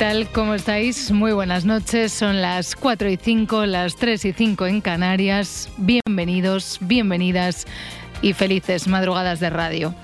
[0.00, 0.28] Tal?
[0.32, 1.10] ¿Cómo estáis?
[1.10, 2.10] Muy buenas noches.
[2.10, 5.68] Son las 4 y 5, las 3 y 5 en Canarias.
[5.76, 7.66] Bienvenidos, bienvenidas
[8.22, 9.94] y felices madrugadas de radio.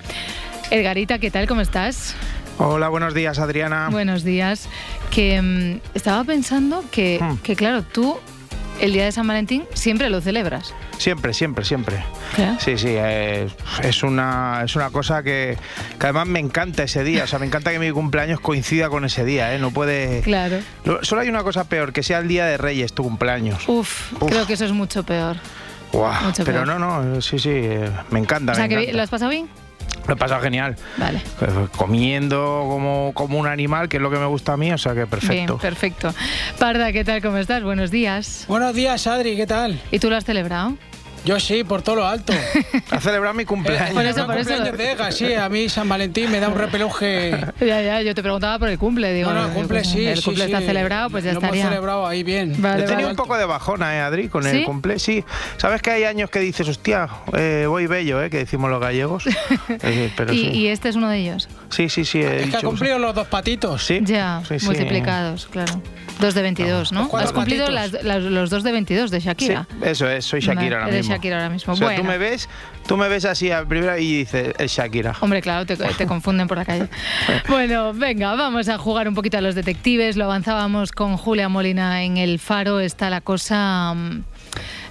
[0.70, 1.46] Edgarita, ¿qué tal?
[1.46, 2.14] ¿Cómo estás?
[2.59, 3.88] Hola, buenos días, Adriana.
[3.91, 4.69] Buenos días.
[5.10, 7.38] Que mm, estaba pensando que, Hmm.
[7.38, 8.19] que, claro, tú
[8.83, 10.74] el día de San Valentín siempre lo celebras.
[10.98, 12.02] Siempre, siempre, siempre.
[12.38, 12.59] ¿Ya?
[12.59, 13.48] Sí, sí, eh,
[13.82, 15.56] es, una, es una cosa que,
[15.98, 17.25] que además me encanta ese día.
[17.25, 19.58] O sea, me encanta que mi cumpleaños coincida con ese día, ¿eh?
[19.58, 20.22] No puede...
[20.22, 20.58] Claro.
[20.84, 23.69] Lo- Solo hay una cosa peor, que sea el día de Reyes, tu cumpleaños.
[23.69, 24.28] Uf, Uf.
[24.30, 25.36] creo que eso es mucho peor.
[25.92, 26.78] Guau, mucho pero peor.
[26.78, 28.52] no, no, sí, sí, eh, me encanta.
[28.52, 28.97] O sea, me que encanta.
[28.97, 29.48] ¿lo has pasado bien?
[30.06, 30.76] Lo he pasado genial.
[30.96, 31.18] Vale.
[31.40, 34.78] Eh, Comiendo como, como un animal, que es lo que me gusta a mí, o
[34.78, 35.34] sea que perfecto.
[35.34, 36.14] Bien, perfecto.
[36.58, 37.22] Parda, ¿qué tal?
[37.22, 37.62] ¿Cómo estás?
[37.62, 38.44] Buenos días.
[38.48, 39.80] Buenos días, Adri, ¿qué tal?
[39.90, 40.77] ¿Y tú lo has celebrado?
[41.27, 42.32] Yo sí, por todo lo alto.
[42.91, 43.91] Ha celebrado mi cumpleaños.
[43.94, 44.48] Por eso, por eso.
[44.50, 47.33] cumpleaños de Ega, sí, a mí San Valentín me da un repeluje.
[47.60, 49.12] Ya, ya, yo te preguntaba por el cumple.
[49.12, 50.52] Digo, No, no, el cumple sí, El cumple sí.
[50.52, 51.62] está celebrado, pues ya lo estaría.
[51.62, 52.55] hemos celebrado ahí bien.
[52.58, 54.28] Vale, He tenido un poco de bajona, ¿eh, Adri?
[54.28, 54.58] Con ¿Sí?
[54.58, 54.98] el cumple.
[55.00, 55.24] Sí.
[55.56, 58.30] ¿Sabes que hay años que dices, hostia, eh, voy bello, ¿eh?
[58.30, 59.24] Que decimos los gallegos.
[59.83, 60.46] Eh, pero y, sí.
[60.50, 61.48] y este es uno de ellos.
[61.70, 62.20] sí, sí, sí.
[62.22, 63.84] he Es que ha cumplido los dos patitos.
[63.84, 64.00] Sí.
[64.02, 65.80] Ya, multiplicados, claro.
[66.20, 67.11] Dos de 22, ¿no?
[67.14, 67.74] Has cumplido patitos.
[67.94, 69.66] las- las- los dos de 22 de Shakira.
[69.83, 71.14] eso es, soy Shakira ahora mismo.
[71.17, 71.72] Shakira ahora mismo.
[71.72, 72.03] O sea, Bueno.
[72.03, 72.48] tú me ves,
[72.86, 75.14] tú me ves así a primera y dices, es Shakira.
[75.20, 76.89] Hombre, claro, te, te confunden por la calle.
[77.48, 80.17] Bueno, venga, vamos a jugar un poquito a los detectives.
[80.17, 82.80] Lo avanzábamos con Julia Molina en el Faro.
[82.80, 84.23] Está la cosa, mm,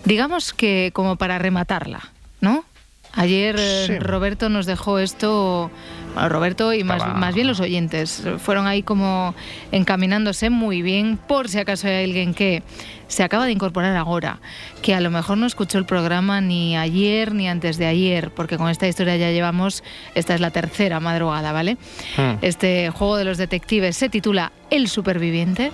[0.06, 2.02] digamos que como para rematarla,
[2.42, 2.66] ¿no?
[3.14, 4.00] Ayer eh, Sí.
[4.00, 5.72] Roberto nos dejó esto,
[6.16, 9.36] bueno, Roberto y más, más bien los oyentes, fueron ahí como
[9.74, 12.64] encaminándose muy bien, por si acaso hay alguien que
[13.10, 14.40] se acaba de incorporar ahora,
[14.82, 18.58] que a lo mejor no escuchó el programa ni ayer ni antes de ayer, porque
[18.58, 19.84] con esta historia ya llevamos,
[20.16, 21.78] esta es la tercera madrugada, ¿vale?
[22.16, 22.38] Hmm.
[22.42, 25.74] Este juego de los detectives se titula El superviviente.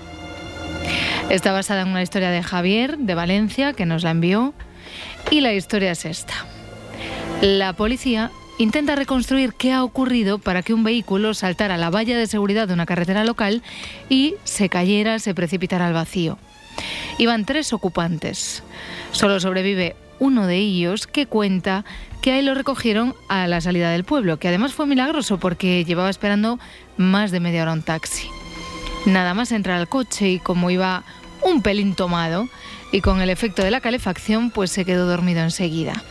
[1.30, 4.56] Está basada en una historia de Javier, de Valencia, que nos la envió.
[5.30, 6.34] Y la historia es esta.
[7.42, 8.32] La policía
[8.62, 12.76] intenta reconstruir qué ha ocurrido para que un vehículo saltara la valla de seguridad de
[12.76, 13.64] una carretera local
[14.08, 16.38] y se cayera, se precipitara al vacío.
[17.18, 18.64] Iban tres ocupantes.
[19.12, 21.86] Solo sobrevive uno de ellos que cuenta
[22.22, 26.12] que ahí lo recogieron a la salida del pueblo, que además fue milagroso porque llevaba
[26.12, 26.60] esperando
[26.98, 28.28] más de media hora un taxi.
[29.08, 31.04] Nada más entrar al coche y como iba
[31.42, 32.48] un pelín tomado
[32.92, 36.04] y con el efecto de la calefacción, pues se quedó dormido enseguida.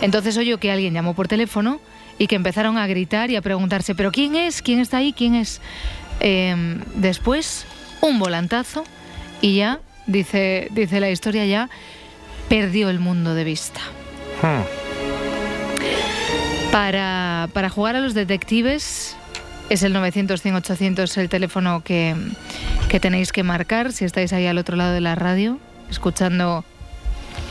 [0.00, 1.80] Entonces oyó que alguien llamó por teléfono
[2.18, 4.62] y que empezaron a gritar y a preguntarse, ¿pero quién es?
[4.62, 5.12] ¿Quién está ahí?
[5.12, 5.60] ¿Quién es?
[6.20, 7.66] Em, después,
[8.00, 8.84] un volantazo
[9.40, 11.70] y ya, dice, dice la historia, ya
[12.48, 13.80] perdió el mundo de vista.
[14.42, 14.62] Hmm.
[16.72, 19.16] Para, para jugar a los detectives
[19.70, 22.14] es el 900-100-800 el teléfono que,
[22.88, 25.58] que tenéis que marcar si estáis ahí al otro lado de la radio
[25.90, 26.64] escuchando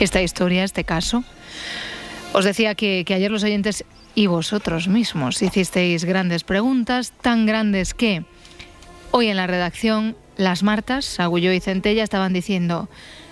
[0.00, 1.24] esta historia, este caso.
[2.32, 3.84] Os decía que, que ayer los oyentes
[4.14, 8.24] y vosotros mismos hicisteis grandes preguntas, tan grandes que
[9.10, 12.88] hoy en la redacción las Martas, Agullo y Centella estaban diciendo,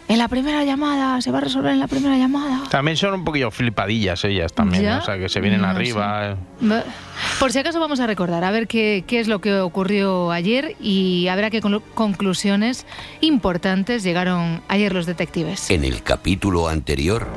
[0.09, 2.63] en la primera llamada, se va a resolver en la primera llamada.
[2.71, 4.97] También son un poquillo flipadillas ellas también, ¿Ya?
[4.97, 4.99] ¿eh?
[4.99, 6.37] o sea, que se vienen No arriba.
[6.63, 6.83] eh.
[7.39, 10.75] Por si acaso vamos a recordar, a ver qué, qué es lo que ocurrió ayer
[10.81, 12.87] y a ver a qué conclu- conclusiones
[13.21, 15.71] importantes llegaron ayer los detectives.
[15.71, 17.29] En el capítulo anterior,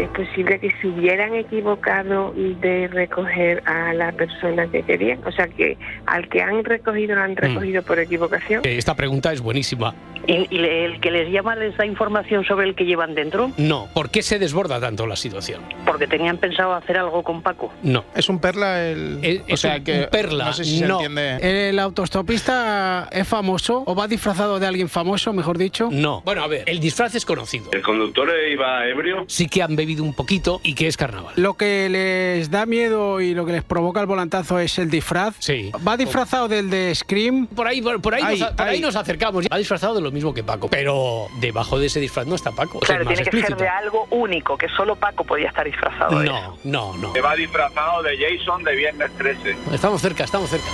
[0.00, 0.09] Okay.
[0.12, 5.20] Posible que se hubieran equivocado de recoger a la persona que querían.
[5.26, 5.76] O sea, que
[6.06, 8.62] al que han recogido lo han recogido por equivocación.
[8.64, 9.94] Eh, Esta pregunta es buenísima.
[10.26, 13.50] ¿Y, y el que les llama les da información sobre el que llevan dentro?
[13.56, 13.88] No.
[13.94, 15.62] ¿Por qué se desborda tanto la situación?
[15.86, 17.72] Porque tenían pensado hacer algo con Paco.
[17.82, 18.04] No.
[18.14, 19.18] Es un perla el.
[19.22, 20.00] Es- o es sea un- que.
[20.00, 20.98] un perla, No sé si no.
[21.00, 21.68] se entiende.
[21.70, 25.88] ¿El autostopista es famoso o va disfrazado de alguien famoso, mejor dicho?
[25.90, 26.20] No.
[26.24, 27.70] Bueno, a ver, el disfraz es conocido.
[27.72, 29.24] ¿El conductor iba ebrio?
[29.26, 31.34] Sí que han bebido un poquito y que es carnaval.
[31.36, 35.36] Lo que les da miedo y lo que les provoca el volantazo es el disfraz.
[35.38, 35.70] Sí.
[35.86, 37.46] ¿Va disfrazado del de Scream?
[37.46, 38.80] Por ahí, por, por ahí, Ay, nos, por ahí ay.
[38.80, 39.46] nos acercamos.
[39.52, 40.68] Va disfrazado de lo mismo que Paco.
[40.68, 42.78] Pero debajo de ese disfraz no está Paco.
[42.82, 46.18] es Claro, más tiene que ser de algo único, que solo Paco podía estar disfrazado
[46.18, 46.58] de eso.
[46.64, 47.12] No, no, no.
[47.12, 49.56] Que va disfrazado de Jason de Viernes 13.
[49.72, 50.66] Estamos cerca, estamos cerca.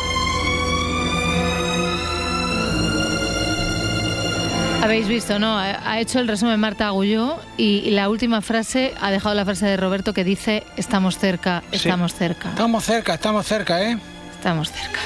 [4.83, 5.59] Habéis visto, ¿no?
[5.59, 9.67] Ha hecho el resumen Marta Agulló y y la última frase ha dejado la frase
[9.67, 13.99] de Roberto que dice estamos cerca, estamos cerca, Estamos cerca, estamos cerca, ¿eh?
[14.33, 14.99] estamos cerca.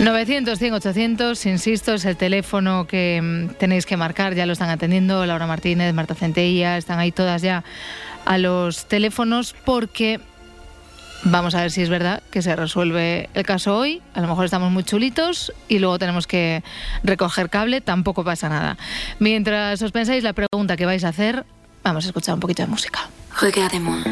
[0.00, 4.70] 900, 100, 800, insisto, es el teléfono que mm, tenéis que marcar, ya lo están
[4.70, 7.62] atendiendo Laura Martínez, Marta Centella, están ahí todas ya
[8.24, 10.20] a los teléfonos porque
[11.24, 14.44] vamos a ver si es verdad que se resuelve el caso hoy, a lo mejor
[14.44, 16.62] estamos muy chulitos y luego tenemos que
[17.02, 18.76] recoger cable, tampoco pasa nada.
[19.18, 21.44] Mientras os pensáis la pregunta que vais a hacer,
[21.82, 23.00] vamos a escuchar un poquito de música.
[23.40, 24.02] Regardez-moi.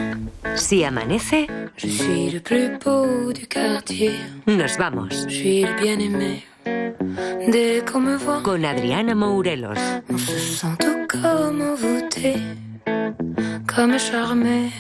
[0.57, 1.47] Si amanece,
[1.77, 4.19] Je suis le plus beau du quartier.
[4.47, 5.27] nos vamos.
[8.43, 9.79] Con Adriana Mourelos.
[13.81, 14.71] comme charmé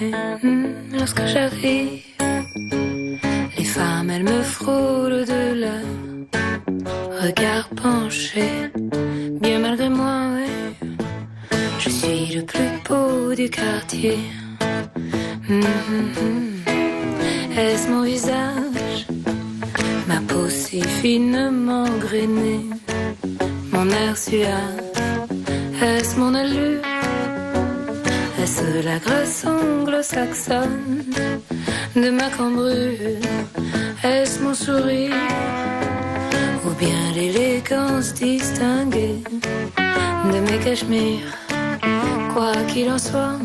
[0.43, 2.10] hmm, lorsque j'arrive.
[3.57, 5.87] Les femmes, elles me frôlent de leur
[7.23, 8.49] regard penché.
[9.41, 10.89] Bien malgré moi, oui,
[11.79, 14.19] je suis le plus beau du quartier.
[15.49, 17.59] Hmm, hmm, hmm.
[17.59, 19.07] Est-ce mon visage?
[20.09, 22.67] Ma peau si finement grainée,
[23.73, 24.81] mon air suave,
[25.83, 26.83] est-ce mon allure?
[28.43, 31.05] Est-ce la grâce anglo-saxonne?
[31.97, 33.19] De ma cambrure
[34.05, 35.15] Est-ce mon sourire
[36.65, 39.23] Ou bien l'élégance distinguée
[40.33, 41.37] de mes cachemires?
[42.33, 43.39] Quoi qu'il en soit,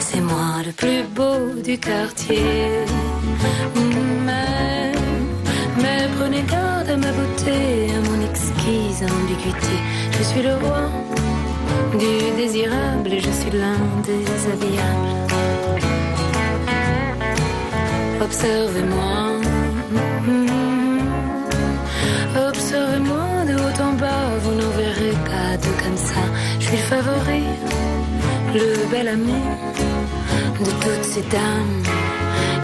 [0.00, 2.84] c'est moi le plus beau du quartier.
[4.26, 4.92] Mais,
[5.82, 9.76] mais prenez garde à ma beauté, à mon exquise ambiguïté.
[10.18, 10.90] Je suis le roi
[11.98, 15.18] du désirable et je suis l'un des habillables.
[18.20, 19.14] Observez-moi.
[20.26, 20.98] hmm,
[22.48, 26.22] Observez-moi de haut en bas, vous n'en verrez pas deux comme ça.
[26.58, 27.44] Je suis le favori,
[28.54, 29.40] le bel ami
[30.60, 31.82] de toutes ces dames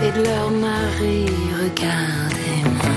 [0.03, 1.27] et de leur mari.
[1.63, 2.93] Regardez-moi,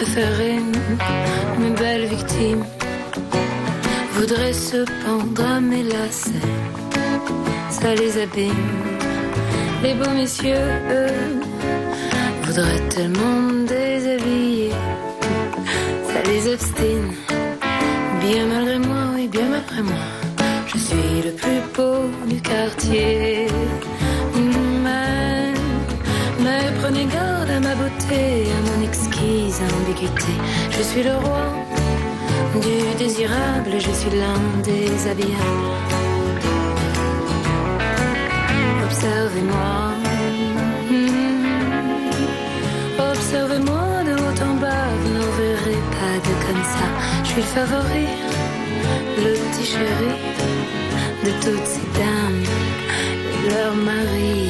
[0.00, 2.64] Mes belles victimes
[4.12, 6.30] voudraient se pendre à mes lacets.
[7.68, 8.52] Ça les abîme.
[9.82, 10.54] Les beaux messieurs,
[10.90, 11.40] eux,
[12.44, 14.70] voudraient tellement me déshabiller.
[16.06, 17.12] Ça les obstine.
[18.20, 18.67] Bien malgré
[30.70, 31.46] Je suis le roi
[32.62, 35.68] du désirable, je suis l'un des habillables.
[38.84, 39.74] Observez-moi.
[40.90, 41.38] Hmm.
[43.10, 46.86] Observez-moi de haut en bas, vous n'en verrez pas de comme ça.
[47.24, 48.06] Je suis le favori,
[49.24, 50.12] le petit chéri
[51.24, 52.44] de toutes ces dames
[53.32, 54.47] et leur mari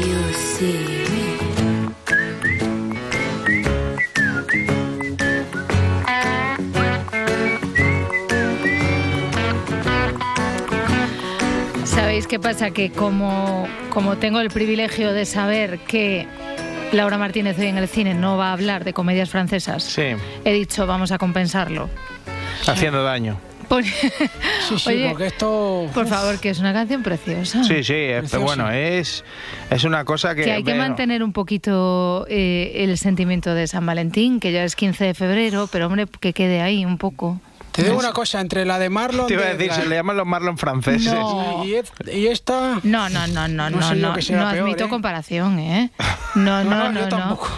[12.29, 12.71] qué pasa?
[12.71, 16.27] Que como, como tengo el privilegio de saber que
[16.93, 20.03] Laura Martínez hoy en el cine no va a hablar de comedias francesas, Sí,
[20.45, 21.89] he dicho vamos a compensarlo.
[22.67, 23.39] haciendo daño.
[23.69, 23.91] Por, Sí,
[24.79, 25.91] sí, Oye, porque esto.
[25.93, 27.63] por favor, que es una canción preciosa.
[27.65, 28.45] Sí, sí, es- Precioso.
[28.45, 29.25] bueno, es,
[29.71, 30.45] es una cosa que...
[30.45, 34.65] Que hay que bueno, mantener un poquito eh, el sentimiento de San Valentín, que ya
[34.65, 37.41] es 15 de febrero, pero hombre, que quede ahí un poco.
[37.79, 39.29] Te digo una cosa, entre la de Marlon.
[39.29, 41.13] Te iba a de decir, Edgar se le llaman los Marlon franceses.
[41.15, 41.65] No.
[41.65, 42.81] y, esta.
[42.83, 44.89] No, no, no, no, No no, no, admito ¿eh?
[44.89, 45.93] comparación, ¿eh?
[46.35, 47.09] No, no, No, no, no, yo no.
[47.09, 47.51] tampoco.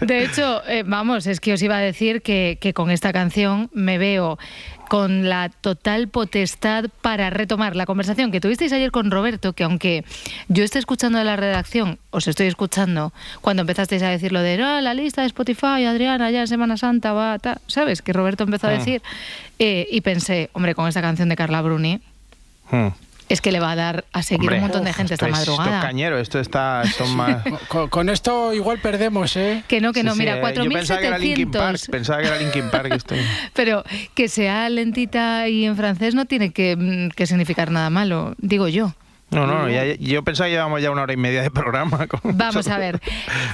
[0.00, 3.68] De hecho, eh, vamos, es que os iba a decir que, que con esta canción
[3.72, 4.38] me veo
[4.90, 10.04] con la total potestad para retomar la conversación que tuvisteis ayer con Roberto, que aunque
[10.48, 14.60] yo esté escuchando de la redacción, os estoy escuchando cuando empezasteis a decir lo de
[14.60, 18.02] "Ah, la lista de Spotify, Adriana, ya en Semana Santa va, ta", ¿sabes?
[18.02, 18.78] Que Roberto empezó a Ah.
[18.78, 19.00] decir,
[19.60, 22.00] eh, y pensé, hombre, con esta canción de Carla Bruni,
[22.72, 22.88] Hmm.
[23.32, 25.38] Es que le va a dar a seguir Hombre, un montón de gente esta es-
[25.38, 25.80] Esto es madrugada.
[25.82, 26.82] cañero, esto está...
[27.14, 27.42] Más...
[27.68, 29.62] Con, con esto igual perdemos, ¿eh?
[29.68, 31.90] Que no, que no, Sí, sí, mira, eh, Yo pensaba que era Linkin Park, 4.700.
[31.90, 32.92] pensaba que era Linkin Park.
[32.92, 33.14] Esto...
[33.54, 33.84] Pero
[34.14, 38.68] que sea lentita y en francés no tiene que, mm, que significar nada malo, digo
[38.68, 38.94] yo.
[39.30, 42.08] No, no, ya- yo pensaba que llevamos ya una hora y media de programa.
[42.24, 43.00] Vamos a ver.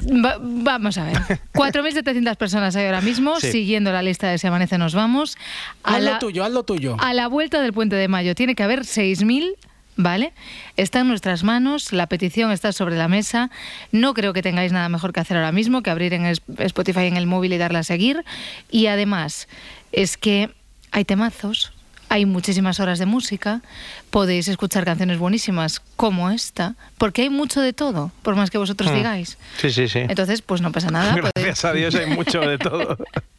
[0.07, 1.17] Va- vamos a ver.
[1.53, 3.53] 4.700 personas hay ahora mismo Sí.
[3.53, 5.37] siguiendo la lista de Si Amanece Nos Vamos.
[5.85, 6.97] A Haz la, lo tuyo, haz lo tuyo.
[6.99, 9.53] a la vuelta del Puente de Mayo tiene que haber 6.000.
[9.99, 10.33] ¿Vale?
[10.77, 13.51] Está en nuestras manos, la petición está sobre la mesa.
[13.93, 17.17] No creo que tengáis nada mejor que hacer ahora mismo que abrir en Spotify en
[17.17, 18.23] el móvil y darle a seguir.
[18.71, 19.49] Y además,
[19.93, 20.51] es que
[20.93, 21.73] hay temazos,
[22.11, 23.63] hay muchísimas horas de música,
[24.11, 28.91] podéis escuchar canciones buenísimas como esta, porque hay mucho de todo, por más que vosotros
[28.93, 28.97] Hmm.
[28.97, 29.39] digáis.
[29.59, 30.01] Sí, sí, sí.
[30.01, 31.15] Entonces, pues no pasa nada.
[31.15, 32.99] podéis- Gracias a Dios hay mucho de todo.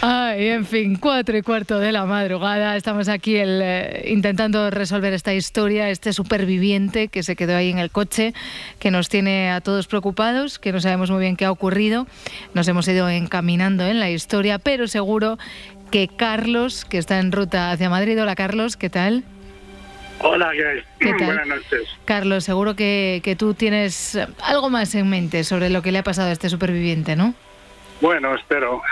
[0.00, 2.76] Ay, en fin, cuatro y cuarto de la madrugada.
[2.76, 7.78] Estamos aquí el, eh, intentando resolver esta historia, este superviviente que se quedó ahí en
[7.78, 8.34] el coche,
[8.78, 12.06] que nos tiene a todos preocupados, que no sabemos muy bien qué ha ocurrido.
[12.54, 15.38] Nos hemos ido encaminando en la historia, pero seguro
[15.90, 18.20] que Carlos, que está en ruta hacia Madrid.
[18.20, 19.24] Hola, Carlos, ¿qué tal?
[20.20, 21.26] Hola, ¿qué, ¿Qué tal?
[21.26, 21.88] Buenas noches.
[22.04, 26.02] Carlos, seguro que, que tú tienes algo más en mente sobre lo que le ha
[26.02, 27.34] pasado a este superviviente, ¿no?
[28.00, 28.82] Bueno, espero.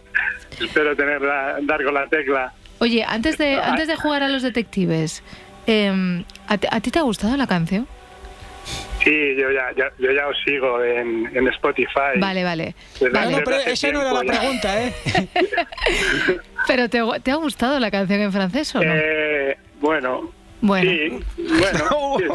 [0.60, 2.52] espero tener la- dar con la tecla.
[2.78, 5.22] Oye, antes de, antes de jugar a los detectives,
[5.66, 7.86] em, ¿a, ti- a ti te ha gustado la canción?
[9.02, 12.18] Sí, yo ya, ya- yo ya os sigo en, en Spotify.
[12.18, 12.74] Vale, vale.
[13.00, 14.92] No, pero esa no era la pregunta, ¿eh?
[16.66, 18.92] Pero ¿te, te ha gustado la canción en francés o no?
[18.94, 22.16] Eh, bueno, bueno, sí, bueno.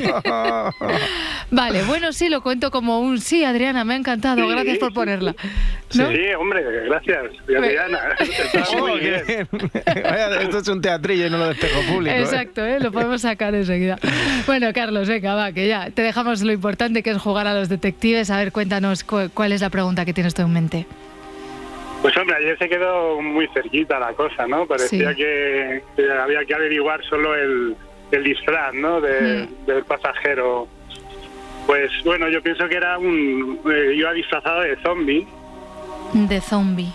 [0.00, 0.10] sí.
[1.50, 4.48] vale, bueno, sí, lo cuento como un sí, Adriana, me ha encantado, Sí.
[4.50, 5.34] gracias por ponerla.
[5.94, 6.10] ¿No?
[6.10, 7.98] Sí, hombre, gracias, Adriana.
[8.20, 9.22] Está muy bien.
[10.42, 12.14] esto es un teatrillo y no lo de espejo público.
[12.14, 12.20] ¿eh?
[12.20, 12.78] Exacto, ¿eh?
[12.80, 13.98] lo podemos sacar enseguida.
[14.46, 17.68] Bueno, Carlos, venga, va, que ya te dejamos lo importante que es jugar a los
[17.68, 18.30] detectives.
[18.30, 20.86] A ver, cuéntanos cu- cuál es la pregunta que tienes tú en mente.
[22.02, 24.66] Pues hombre, ayer se quedó muy cerquita la cosa, ¿no?
[24.66, 25.16] Parecía Sí.
[25.16, 27.74] que, que había que averiguar solo el,
[28.12, 29.00] el disfraz, ¿no?
[29.00, 29.66] De- Mm.
[29.66, 30.68] Del pasajero.
[31.66, 33.60] Pues bueno, yo pienso que era un...
[33.70, 35.26] eh, iba disfrazado de zombie.
[36.14, 36.92] De zombie.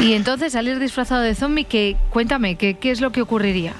[0.00, 3.72] Y entonces salir disfrazado de zombie, que cuéntame, ¿qué, ¿qué es lo que ocurriría?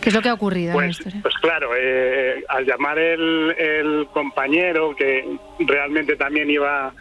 [0.00, 1.18] ¿Qué es lo que ha ocurrido en la Pues, historia?
[1.22, 6.94] pues claro, eh, al llamar el, el compañero, que realmente también iba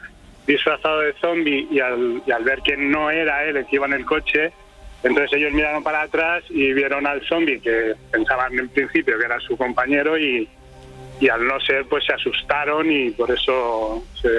[0.53, 3.85] disfrazado de zombie, y al, y al ver que no era él el que iba
[3.85, 4.51] en el coche,
[5.03, 9.39] entonces ellos miraron para atrás y vieron al zombie, que pensaban en principio que era
[9.39, 10.49] su compañero, y,
[11.21, 14.29] y al no ser, pues se asustaron y por eso se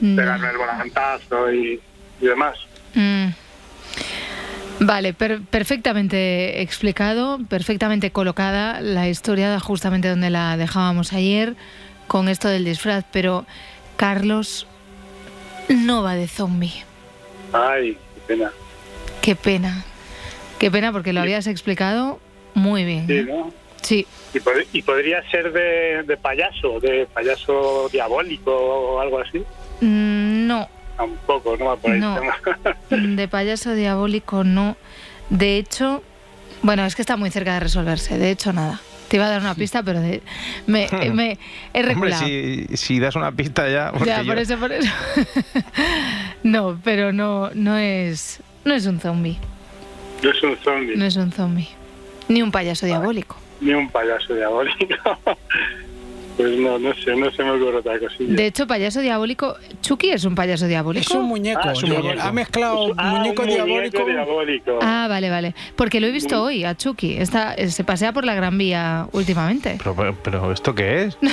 [0.00, 0.16] No.
[0.16, 1.80] pegaron el volantazo y,
[2.20, 2.56] y demás.
[2.94, 3.28] Mm.
[4.80, 11.54] Vale, per- perfectamente explicado, perfectamente colocada la historia justamente donde la dejábamos ayer
[12.08, 13.46] con esto del disfraz, pero
[13.96, 14.66] Carlos
[15.68, 16.84] no va de zombie.
[17.52, 18.52] Ay, qué pena.
[19.20, 19.84] Qué pena.
[20.58, 22.18] Qué pena porque lo habías explicado
[22.54, 23.06] muy bien.
[23.06, 23.24] Sí, ¿eh?
[23.24, 23.52] ¿no?
[23.82, 24.06] Sí.
[24.34, 29.38] Y, pod- y podría ser de, de payaso, de payaso diabólico o algo así.
[29.80, 31.98] Mm, No, Tampoco, no va por ahí.
[32.00, 32.16] No.
[32.90, 34.76] de payaso diabólico no.
[35.30, 36.02] De hecho,
[36.62, 38.18] bueno, es que está muy cerca de resolverse.
[38.18, 38.80] De hecho, nada.
[39.12, 40.22] Te iba a dar una pista, pero de-
[40.66, 41.38] me, me
[41.74, 42.24] he Hombre, reculado.
[42.24, 43.92] si, si das una pista ya.
[44.06, 44.90] Ya, yo- por eso, por eso.
[46.42, 49.36] no, pero no, no es, no es un zombie.
[50.22, 51.68] No es un zombie, No es un zombie.
[52.28, 53.36] Ni un payaso diabólico.
[53.60, 55.18] ni un payaso diabólico.
[56.36, 58.34] pues no, no sé, no se me ocurre otra cosilla.
[58.34, 61.02] De hecho, payaso diabólico, Chucky es un payaso diabólico.
[61.08, 61.60] Es un muñeco.
[61.64, 62.20] Ah, es un muñeco.
[62.22, 64.04] Ha mezclado Ah, muñeco diabólico.
[64.04, 64.78] diabólico.
[64.82, 65.54] Ah, vale, vale.
[65.76, 67.14] Porque lo he visto hoy a Chucky.
[67.18, 69.76] Está, eh, se pasea por la Gran Vía últimamente.
[69.78, 71.18] Pero, pero, pero, ¿esto qué es?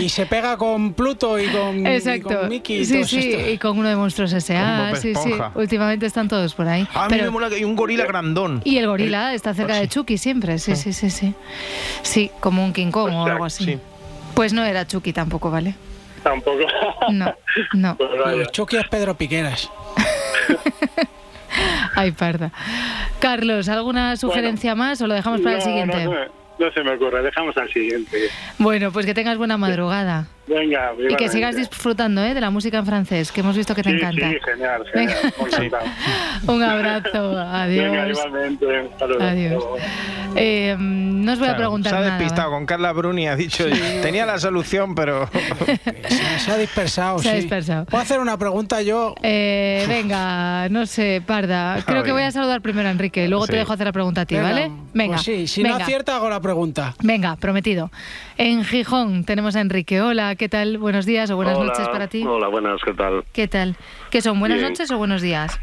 [0.00, 2.40] Y, y se pega con Pluto y con, y Exacto.
[2.40, 2.78] con Mickey.
[2.80, 4.94] y sí, sí, y con uno de monstruos S.A.
[4.96, 5.30] Sí, sí.
[5.54, 6.86] Últimamente están todos por ahí.
[6.94, 8.60] Ah, a mí Pero- me mola que hay un gorila grandón.
[8.64, 10.58] y el gorila está cerca de Chucky siempre.
[10.58, 11.34] Sí, sí, sí, sí.
[12.02, 13.64] Sí, como un King Kong o algo así.
[13.64, 13.78] sí.
[14.34, 15.74] Pues no era Chucky tampoco, ¿vale?
[16.22, 16.60] Tampoco.
[17.10, 17.34] No,
[17.74, 17.96] no.
[17.96, 18.46] Pues vaya.
[18.46, 19.70] Chucky es Pedro Piqueras.
[21.94, 22.50] Ay, parda.
[23.20, 26.04] Carlos, ¿alguna sugerencia más o lo dejamos para el siguiente?
[26.04, 26.20] No, no,
[26.58, 28.28] no se me ocurre, dejamos al siguiente.
[28.58, 30.26] Bueno, pues que tengas buena madrugada.
[30.46, 32.34] Venga, Y que sigas disfrutando ¿eh?
[32.34, 34.28] de la música en francés, que hemos visto que te Sí, encanta.
[34.30, 35.14] Sí, genial, Venga.
[35.50, 35.80] genial.
[36.46, 37.84] Un abrazo, adiós.
[37.90, 38.66] Venga, igualmente.
[39.20, 39.64] Adiós.
[40.36, 42.18] Eh, no os voy a Claro, preguntar se ha nada.
[42.18, 43.64] despistado con Carla Bruni, ha dicho,
[44.02, 45.28] tenía la solución, pero...
[46.08, 47.38] Se, se ha dispersado, Se ha sí.
[47.40, 47.86] dispersado.
[47.86, 49.14] ¿Puedo hacer una pregunta yo?
[49.22, 51.82] Eh, venga, no sé, Parda.
[51.86, 53.58] Creo que voy a saludar primero a Enrique y luego te Sí.
[53.58, 54.70] dejo hacer la pregunta a ti, Venga, ¿vale?
[54.92, 55.14] Venga.
[55.14, 55.78] Pues sí, si venga.
[55.78, 56.94] no acierta hago la pregunta.
[57.02, 57.90] Venga, prometido.
[58.36, 60.00] En Gijón tenemos a Enrique.
[60.02, 60.78] Hola, ¿qué tal?
[60.78, 62.24] Buenos días o buenas Hola, noches para ti.
[62.26, 63.24] Hola, buenas, ¿qué tal?
[63.32, 63.76] ¿Qué tal?
[64.10, 64.38] ¿Qué son?
[64.40, 64.70] ¿Buenas Bien.
[64.70, 65.58] noches o buenos días?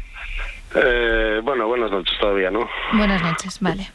[0.74, 2.68] Eh, bueno, buenas noches todavía, ¿no?
[2.94, 3.90] Buenas noches, vale.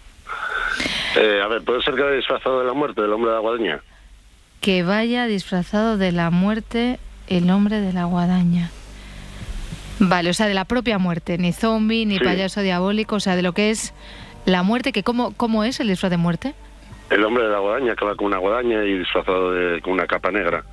[1.16, 3.42] Eh, a ver, ¿puede ser que haya disfrazado de la muerte del hombre de la
[3.42, 3.80] guadaña?
[4.62, 8.70] Que vaya disfrazado de la muerte el hombre de la guadaña.
[10.00, 12.24] Vale, o sea, de la propia muerte, ni zombie, ni Sí.
[12.24, 13.94] payaso diabólico, o sea, de lo que es
[14.46, 16.54] la muerte, que cómo, cómo es el disfraz de muerte.
[17.10, 20.06] El hombre de la guadaña, que va con una guadaña y disfrazado de, con una
[20.08, 20.64] capa negra.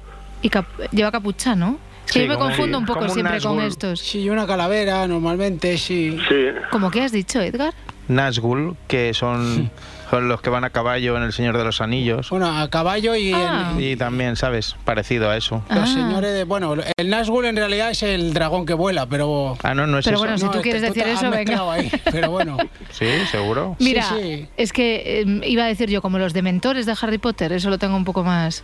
[0.43, 1.79] Y cap- lleva capucha, ¿no?
[2.07, 4.01] Es que Sí, yo me confundo un poco como un siempre con estos.
[4.01, 6.19] Sí, una calavera, normalmente, sí.
[6.29, 7.73] Sí, ¿Cómo que has dicho, Edgar?
[8.09, 9.71] Nazgûl, que son,
[10.11, 12.31] son los que van a caballo en El Señor de los Anillos.
[12.31, 13.73] Bueno, a caballo y Ah.
[13.77, 14.77] el- Y también, ¿sabes?
[14.85, 15.63] Parecido a eso.
[15.71, 15.87] los Ah.
[15.87, 16.45] señores de...
[16.45, 19.57] Bueno, el Nazgûl en realidad es el dragón que vuela, pero...
[19.63, 20.25] Ah, no, no es Pero eso.
[20.25, 21.73] bueno, si tú quieres decir eso, venga.
[21.73, 22.57] ahí, pero bueno.
[22.91, 23.75] Sí, seguro.
[23.79, 24.47] Sí, Mira, sí.
[24.57, 27.79] es que eh, iba a decir yo, como los dementores de Harry Potter, eso lo
[27.79, 28.63] tengo un poco más...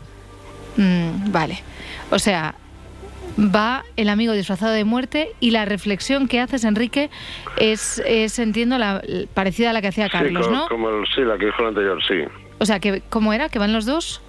[0.76, 1.62] Mm, vale.
[2.10, 2.54] O sea,
[3.40, 7.10] va el amigo disfrazado de muerte y la reflexión que haces, Enrique,
[7.56, 9.02] es, es entiendo, la,
[9.34, 10.68] parecida a la que hacía Carlos, sí, ¿no?
[10.68, 12.22] como el, sí, la que dijo el anterior, sí.
[12.58, 13.48] O sea, que ¿cómo era?
[13.48, 14.22] ¿Que van los dos?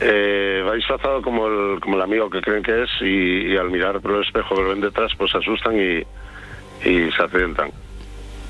[0.00, 3.70] Eh, va disfrazado como el, como el amigo que creen que es y, y al
[3.70, 7.70] mirar por el espejo que lo ven detrás, pues se asustan y, y se accidentan.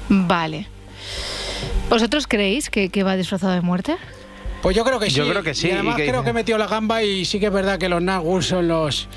[0.09, 0.67] Vale.
[1.91, 3.97] ¿Vosotros creéis que, que va disfrazado de muerte?
[4.63, 5.17] Pues yo creo que sí.
[5.17, 7.41] Yo creo que sí, Y además y que- creo que metió la gamba y sí
[7.41, 9.09] que es verdad que los Nazgûl son los,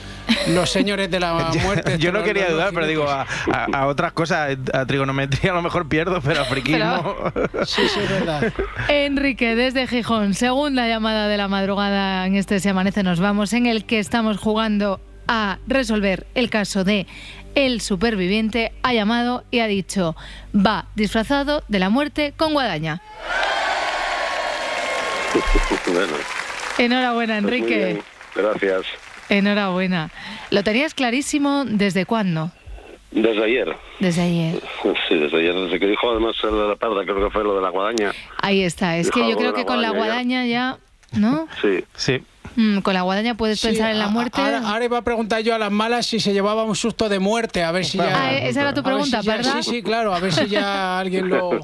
[0.50, 1.34] los señores de la
[1.64, 2.00] muerte.
[2.00, 5.62] Yo no quería dudar, pero digo, a, a- a otras cosas, a trigonometría a lo
[5.62, 7.16] mejor pierdo, pero a friquismo...
[7.66, 8.52] Sí, sí, es verdad.
[8.90, 13.68] Enrique, desde Gijón, segunda llamada de la madrugada en este Se Amanece Nos Vamos, en
[13.68, 17.06] el que estamos jugando a resolver el caso de
[17.56, 20.16] el superviviente, ha llamado y ha dicho,
[20.56, 23.02] va disfrazado de la muerte con guadaña.
[25.94, 26.14] bueno,
[26.78, 28.02] Enhorabuena, pues Enrique.
[28.36, 28.84] Gracias.
[29.30, 30.12] Enhorabuena.
[30.52, 32.52] ¿Lo tenías clarísimo desde cuándo?
[33.12, 33.76] Desde ayer.
[34.00, 34.62] Desde ayer.
[35.08, 37.56] Sí, desde ayer, desde que dijo además el de la parda, creo que fue lo
[37.56, 38.12] de la guadaña.
[38.42, 38.98] Ahí está.
[38.98, 40.78] Es que yo creo que la con la guadaña guadaña ya,
[41.14, 41.48] ¿no?
[41.62, 41.84] Sí.
[41.96, 42.24] Sí.
[42.56, 44.42] Mm, con la guadaña puedes Sí, pensar en la a- muerte.
[44.42, 47.20] Ahora, ahora iba a preguntar yo a las malas si se llevaba un susto de
[47.20, 48.28] muerte, a ver si ya.
[48.28, 49.54] Ah, esa era tu pregunta, si ya- ¿verdad?
[49.62, 51.60] Sí, sí, claro, a ver si ya alguien lo.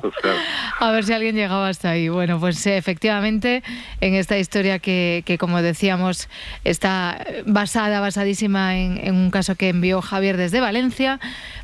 [0.80, 2.10] A ver si alguien llegaba hasta ahí.
[2.10, 3.64] Bueno, pues eh, efectivamente,
[4.02, 6.28] en esta historia que, que, como decíamos,
[6.64, 11.20] está basada, basadísima en, en un caso que envió Javier desde Valencia,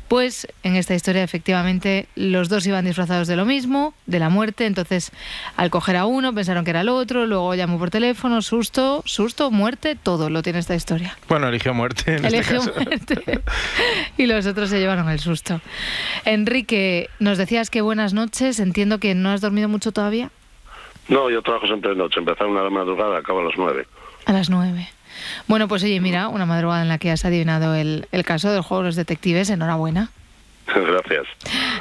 [0.08, 4.64] pues en esta historia efectivamente los dos iban disfrazados de lo mismo, de la muerte,
[4.64, 5.10] entonces
[5.56, 9.17] al coger a uno pensaron que era el otro, luego llamó por teléfono, susto, susto,
[9.50, 11.16] muerte, todo lo tiene esta historia.
[11.28, 12.72] Bueno, eligió muerte en este Eligió caso.
[12.74, 13.40] muerte.
[14.18, 15.60] y los otros se llevaron el susto.
[16.24, 18.60] Enrique, nos decías que buenas noches.
[18.60, 20.30] Entiendo que no has dormido mucho todavía.
[21.08, 22.20] No, yo trabajo siempre de noche.
[22.20, 23.86] Empezar una de madrugada, acabo a las nueve.
[24.26, 24.88] A las nueve.
[25.46, 28.62] Bueno, pues oye, mira, una madrugada en la que has adivinado el, el caso del
[28.62, 29.50] juego de los detectives.
[29.50, 30.10] Enhorabuena.
[30.66, 31.26] Gracias.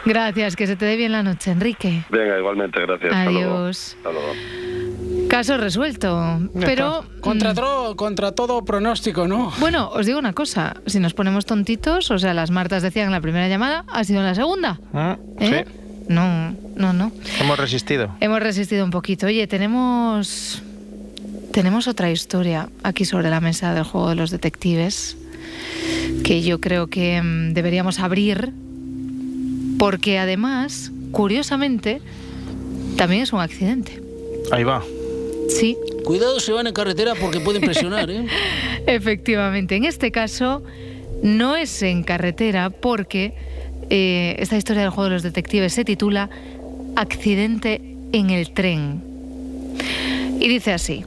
[0.05, 2.03] Gracias, que se te dé bien la noche, Enrique.
[2.09, 3.13] Venga, igualmente, gracias.
[3.13, 3.57] Hasta luego.
[3.57, 3.97] Adiós.
[3.97, 5.06] Hasta luego.
[5.27, 6.39] Caso resuelto.
[6.59, 7.03] Pero.
[7.21, 9.51] Contra, mm, todo, contra todo pronóstico, ¿no?
[9.59, 10.77] Bueno, os digo una cosa.
[10.85, 14.19] Si nos ponemos tontitos, o sea, las Martas decían en la primera llamada, ha sido
[14.19, 14.79] en la segunda.
[14.93, 15.65] Ah, ¿Eh?
[15.67, 15.73] Sí,
[16.07, 17.11] No, no, no.
[17.41, 18.15] hemos resistido.
[18.19, 19.25] Hemos resistido un poquito.
[19.27, 20.61] Oye, tenemos.
[21.51, 25.17] Tenemos otra historia aquí sobre la mesa del juego de los detectives
[26.23, 28.53] que yo creo que mm, deberíamos abrir
[29.79, 32.01] porque además, curiosamente,
[32.95, 34.01] también es un accidente.
[34.51, 34.83] Ahí va.
[35.49, 38.25] Sí, Cuidado si van en carretera porque puede impresionar, ¿eh?
[38.87, 39.75] efectivamente.
[39.75, 40.63] En este caso
[41.21, 43.33] no es en carretera porque
[43.89, 46.29] eh, esta historia del juego de los detectives se titula
[46.95, 47.81] Accidente
[48.13, 49.01] en el tren.
[50.39, 51.03] Y dice así.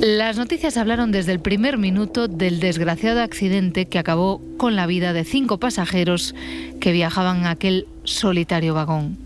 [0.00, 5.12] Las noticias hablaron desde el primer minuto del desgraciado accidente que acabó con la vida
[5.12, 6.34] de cinco pasajeros
[6.80, 9.16] que viajaban en aquel solitario vagón.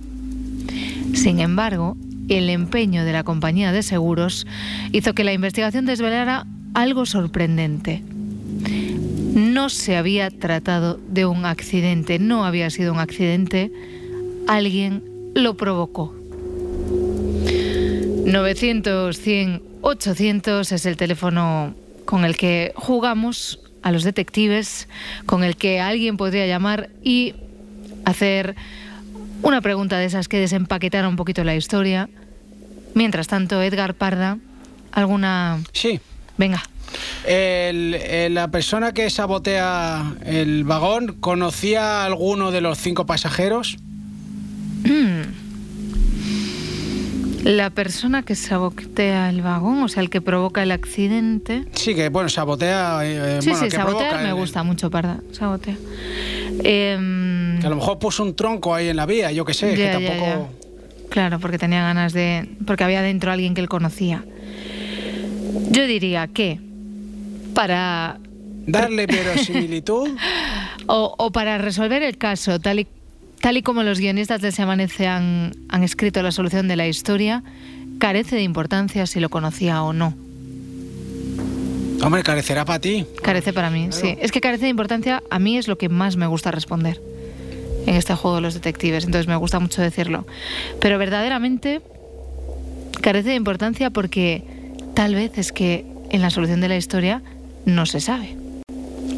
[1.15, 1.97] Sin embargo,
[2.31, 4.47] el empeño de la compañía de seguros
[4.93, 8.03] hizo que la investigación desvelara algo sorprendente.
[9.35, 13.71] No se había tratado de un accidente, no había sido un accidente,
[14.47, 15.03] alguien
[15.35, 16.15] lo provocó.
[18.27, 24.89] 900, 100, 800 es el teléfono con el que jugamos a los detectives,
[25.27, 27.35] con el que alguien podría llamar y
[28.05, 28.55] hacer
[29.43, 32.09] una pregunta de esas que desempaquetara un poquito la historia.
[32.95, 34.39] Mientras tanto, Edgar Parda,
[34.93, 35.59] ¿alguna...?
[35.73, 36.01] Sí.
[36.37, 36.63] Venga.
[37.27, 43.77] El- el- la persona que sabotea el vagón conocía a alguno de los cinco pasajeros.
[47.45, 51.65] La persona que sabotea el vagón, o sea, el que provoca el accidente.
[51.73, 53.01] Sí, que bueno, sabotea.
[53.03, 55.21] eh, sí, bueno, sí, que sabotear me el- gusta mucho, Parda.
[55.33, 55.77] Sabotea.
[56.63, 56.97] Que
[57.65, 60.03] a lo mejor puso un tronco ahí en la vía, yo que sé, Ya, que
[60.05, 60.51] ya, tampoco.
[61.11, 62.49] Claro, porque tenía ganas de.
[62.67, 64.25] Porque había dentro alguien que él conocía.
[65.71, 66.61] Yo diría que
[67.53, 68.19] para.
[68.67, 70.11] Darle verosimilitud.
[70.87, 72.87] O, o para resolver el caso, tal y,
[73.41, 76.87] tal y como los guionistas de Se Amanece han, han escrito la solución de la
[76.87, 77.43] historia,
[77.99, 80.15] carece de importancia si lo conocía o no.
[82.03, 83.05] Hombre, carecerá para ti.
[83.23, 84.17] Carece para mí, sí.
[84.21, 87.01] Es que carece de importancia, a mí es lo que más me gusta responder
[87.87, 90.27] en este juego de los detectives, entonces me gusta mucho decirlo.
[90.81, 91.81] Pero verdaderamente
[93.01, 94.45] carece de importancia porque
[94.95, 97.23] tal vez es que en la solución de la historia
[97.65, 98.37] no se sabe.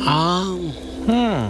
[0.00, 1.48] Ah.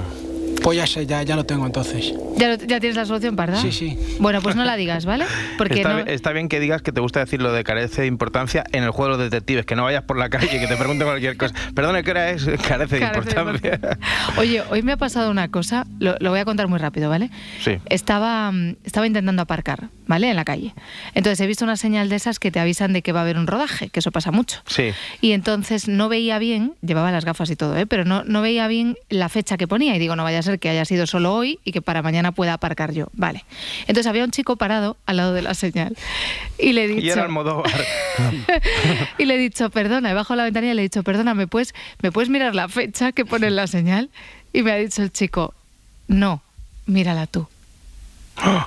[0.62, 2.14] Pues ya sé, ya, ya lo tengo entonces.
[2.36, 3.60] ¿Ya, lo- ya tienes la solución, Parda?
[3.60, 3.98] Sí, sí.
[4.20, 5.24] Bueno, pues no la digas, ¿vale?
[5.58, 5.96] Porque está, no...
[5.96, 8.84] bien- está bien que digas que te gusta decir lo de carece de importancia en
[8.84, 11.06] el juego de los detectives, que no vayas por la calle y que te pregunten
[11.08, 11.52] cualquier cosa.
[11.74, 12.44] Perdone, ¿qué hora es?
[12.68, 13.80] Carece de Carece de importancia.
[14.38, 17.30] Oye, hoy me ha pasado una cosa, lo, lo voy a contar muy rápido, ¿vale?
[17.60, 17.78] Sí.
[17.86, 20.30] Estaba, mm, estaba intentando aparcar, ¿vale?
[20.30, 20.74] En la calle.
[21.14, 23.36] Entonces he visto una señal de esas que te avisan de que va a haber
[23.36, 24.60] un rodaje, que eso pasa mucho.
[24.66, 24.90] Sí.
[25.20, 27.86] Y entonces no veía bien, llevaba las gafas y todo, ¿eh?
[27.86, 29.96] pero no, no veía bien la fecha que ponía.
[29.96, 32.32] Y digo, no vaya a ser que haya sido solo hoy y que para mañana
[32.32, 33.08] pueda aparcar yo.
[33.12, 33.44] Vale.
[33.82, 35.96] Entonces había un chico parado al lado de la señal.
[36.58, 37.06] Y le he dicho.
[37.06, 37.70] Y era Almodóvar.
[39.18, 41.46] y le he dicho, perdona, he bajado la ventanilla y le he dicho, perdona, ¿me
[41.46, 44.10] puedes, ¿me puedes mirar la fecha que pone en la señal?
[44.52, 45.54] Y me ha dicho el chico,
[46.08, 46.42] no,
[46.86, 47.46] mírala tú.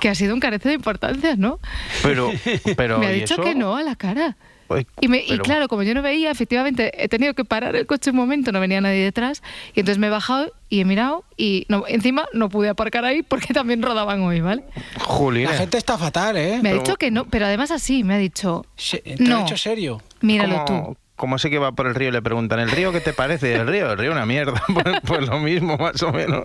[0.00, 1.58] Que ha sido un carece de importancia, ¿no?
[2.02, 2.30] Pero,
[2.76, 3.42] pero me ha ¿y dicho eso?
[3.42, 4.36] que no a la cara.
[4.68, 7.86] Ay, Y, me- y claro, como yo no veía, efectivamente, he tenido que parar el
[7.86, 9.42] coche un momento, no venía nadie detrás,
[9.74, 13.22] y entonces me he bajado y he mirado, y no, encima no pude aparcar ahí
[13.22, 14.64] porque también rodaban hoy, ¿vale?
[15.00, 15.50] Julina.
[15.52, 16.58] La gente está fatal, ¿eh?
[16.62, 19.40] Me ha dicho que no, pero además así, me ha dicho, Te no.
[19.40, 20.02] he hecho serio.
[20.20, 20.96] míralo tú.
[21.16, 23.54] como ese que va por el río y le preguntan, ¿el río qué te parece?
[23.54, 24.62] El río, el río una mierda.
[24.74, 26.42] Pues, pues lo mismo, más o menos.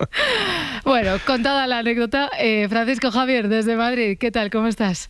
[0.86, 4.50] Bueno, contada la anécdota, eh, Francisco Javier, desde Madrid, ¿qué tal?
[4.50, 5.10] ¿Cómo estás?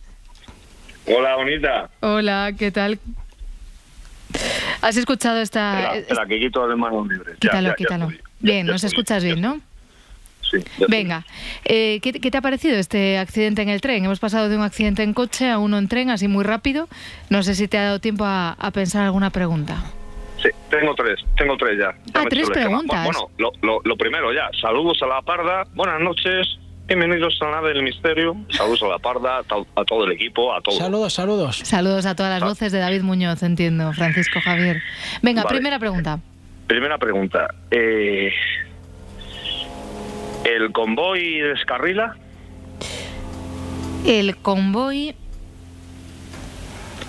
[1.06, 1.90] Hola, bonita.
[2.00, 2.98] Hola, ¿qué tal?
[4.80, 5.74] ¿Has escuchado esta...?
[5.78, 7.36] Espera, es- espera, que quito las manos libres.
[7.38, 8.08] Quítalo, ya, ya quítalo.
[8.40, 9.60] bien, nos escuchas bien, ¿no?
[10.50, 10.58] Sí.
[10.88, 11.24] Venga,
[11.64, 14.04] eh, ¿qué, qué te ha parecido este accidente en el tren?
[14.04, 16.88] Hemos pasado de un accidente en coche a uno en tren, así muy rápido.
[17.30, 19.82] No sé si te ha dado tiempo a, a pensar alguna pregunta.
[20.42, 21.92] Sí, tengo tres, tengo tres ya.
[22.06, 23.04] Ya Ah, tres preguntas.
[23.04, 27.50] Bueno, lo, lo- lo primero ya, saludos a la parda, buenas noches, bienvenidos a la
[27.52, 30.78] nave del misterio, saludos a la parda, a, to- a todo el equipo, a todos.
[30.78, 31.56] Saludos, saludos.
[31.64, 34.82] Saludos a todas las voces de David Muñoz, entiendo, Francisco Javier.
[35.22, 35.56] Venga, Vale.
[35.56, 36.18] primera pregunta.
[36.66, 38.30] Primera pregunta, eh,
[40.44, 42.16] ¿el convoy descarrila?
[44.06, 45.14] El convoy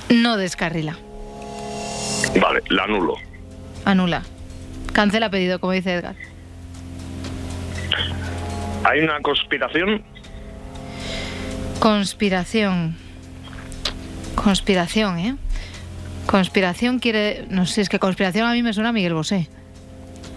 [0.10, 0.98] no descarrila,
[2.40, 3.16] Vale, la anulo.
[3.86, 4.24] anula.
[4.92, 6.16] Cancela pedido, como dice Edgar.
[8.86, 10.04] ¿Hay una conspiración?
[11.80, 12.96] Conspiración.
[14.36, 15.36] Conspiración, ¿eh?
[16.26, 17.46] Conspiración quiere...
[17.50, 19.48] No sé, es que conspiración a mí me suena a Miguel Bosé.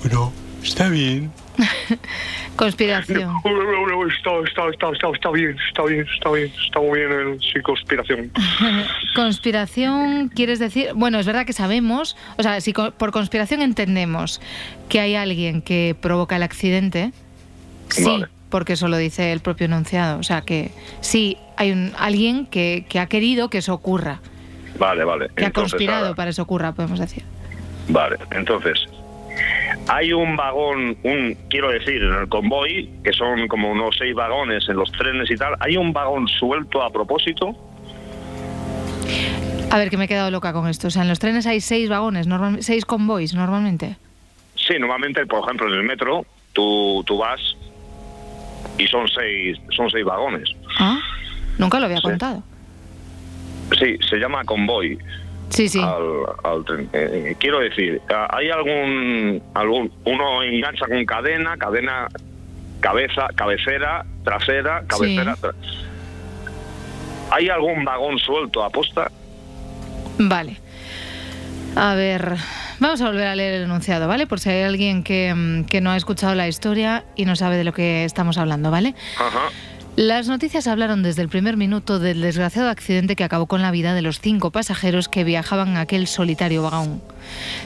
[0.02, 0.32] Bueno,
[0.62, 1.30] está bien.
[2.56, 3.30] Conspiración.
[4.16, 7.60] Está, está, está, está, está bien, está bien, está bien, está muy bien el sí,
[7.62, 8.30] conspiración.
[9.14, 14.40] Conspiración, quieres decir, bueno, es verdad que sabemos, o sea, si co- por conspiración entendemos
[14.88, 17.12] que hay alguien que provoca el accidente,
[17.88, 18.26] sí, Vale.
[18.50, 22.84] Porque eso lo dice el propio enunciado, o sea, que sí hay un, alguien que,
[22.88, 24.20] que ha querido que eso ocurra,
[24.78, 25.28] Vale, vale.
[25.34, 27.22] que ha conspirado ahora- para eso ocurra, podemos decir.
[27.88, 28.86] Vale, entonces,
[29.88, 34.68] hay un vagón, un quiero decir, en el convoy, que son como unos seis vagones
[34.68, 37.54] en los trenes y tal, hay un vagón suelto a propósito.
[39.70, 41.60] A ver, que me he quedado loca con esto, o sea, en los trenes hay
[41.60, 43.96] seis vagones, normal- seis convoys normalmente.
[44.54, 47.40] Sí, normalmente, por ejemplo, en el metro, tú, tú vas
[48.78, 50.48] y son seis, son seis vagones.
[50.78, 50.98] Ah,
[51.58, 52.02] nunca lo había Sí.
[52.02, 52.42] contado.
[53.78, 54.98] Sí, se llama convoy.
[55.50, 55.80] Sí, sí.
[55.80, 56.02] Al,
[56.44, 56.88] al tren.
[56.92, 62.08] Eh, eh, quiero decir, ah, hay algún, algún, uno engancha con cadena, cadena,
[62.80, 65.36] cabeza, cabecera, trasera, cabecera.
[65.36, 65.54] tra-
[67.30, 69.10] ¿Hay algún vagón suelto a posta?
[70.18, 70.56] Vale.
[71.76, 72.36] A ver,
[72.80, 74.26] vamos a volver a leer el enunciado, ¿vale?
[74.26, 77.58] Por si hay alguien que, mm, que no ha escuchado la historia y no sabe
[77.58, 78.94] de lo que estamos hablando, ¿vale?
[79.18, 79.50] Ajá.
[79.96, 83.94] Las noticias hablaron desde el primer minuto del desgraciado accidente que acabó con la vida
[83.94, 87.02] de los cinco pasajeros que viajaban en aquel solitario vagón.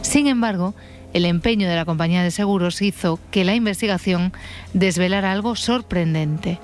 [0.00, 0.74] Sin embargo,
[1.12, 4.32] el empeño de la compañía de seguros hizo que la investigación
[4.74, 6.58] desvelara algo sorprendente.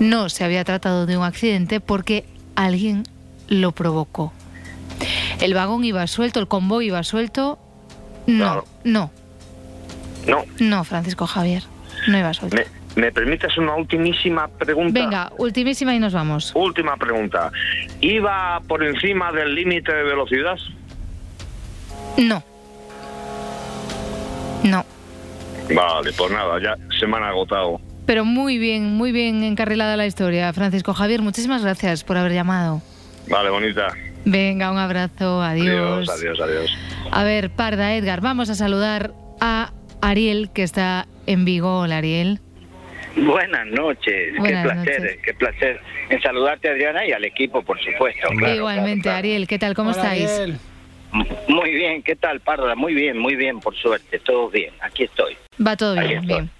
[0.00, 2.24] No se había tratado de un accidente porque
[2.56, 3.04] alguien
[3.48, 4.32] lo provocó.
[5.40, 7.58] El vagón iba suelto, el convoy iba suelto.
[8.26, 9.10] No, no,
[10.26, 10.44] No.
[10.58, 11.62] no, Francisco Javier,
[12.08, 12.56] no iba suelto.
[12.56, 14.98] ¿Me, me permites una ultimísima pregunta?
[14.98, 16.52] Venga, ultimísima y nos vamos.
[16.54, 17.50] Última pregunta.
[18.00, 20.56] ¿Iba por encima del límite de velocidad?
[22.16, 22.42] No.
[24.62, 24.84] No.
[25.74, 27.80] Vale, pues nada, ya se me han agotado.
[28.06, 30.52] Pero muy bien, muy bien encarrilada la historia.
[30.52, 32.80] Francisco Javier, muchísimas gracias por haber llamado.
[33.28, 33.88] Vale, bonita.
[34.24, 36.08] Venga, un abrazo, adiós.
[36.08, 36.78] Adiós, adiós, adiós.
[37.10, 41.80] A ver, Parda, Edgar, vamos a saludar a Ariel, que está en Vigo.
[41.80, 42.40] Hola, Ariel.
[43.16, 45.18] Buenas noches, Buenas qué placer, noches.
[45.24, 48.28] qué placer en saludarte Adriana y al equipo, por supuesto.
[48.36, 49.74] claro, Igualmente, Ariel, ¿qué tal?
[49.74, 50.40] ¿Cómo estáis?
[51.46, 52.74] Muy bien, ¿qué tal, Parda?
[52.74, 55.36] Muy bien, muy bien, por suerte, todo bien, aquí estoy.
[55.64, 56.36] Va todo Ahí bien, estoy.
[56.38, 56.50] bien.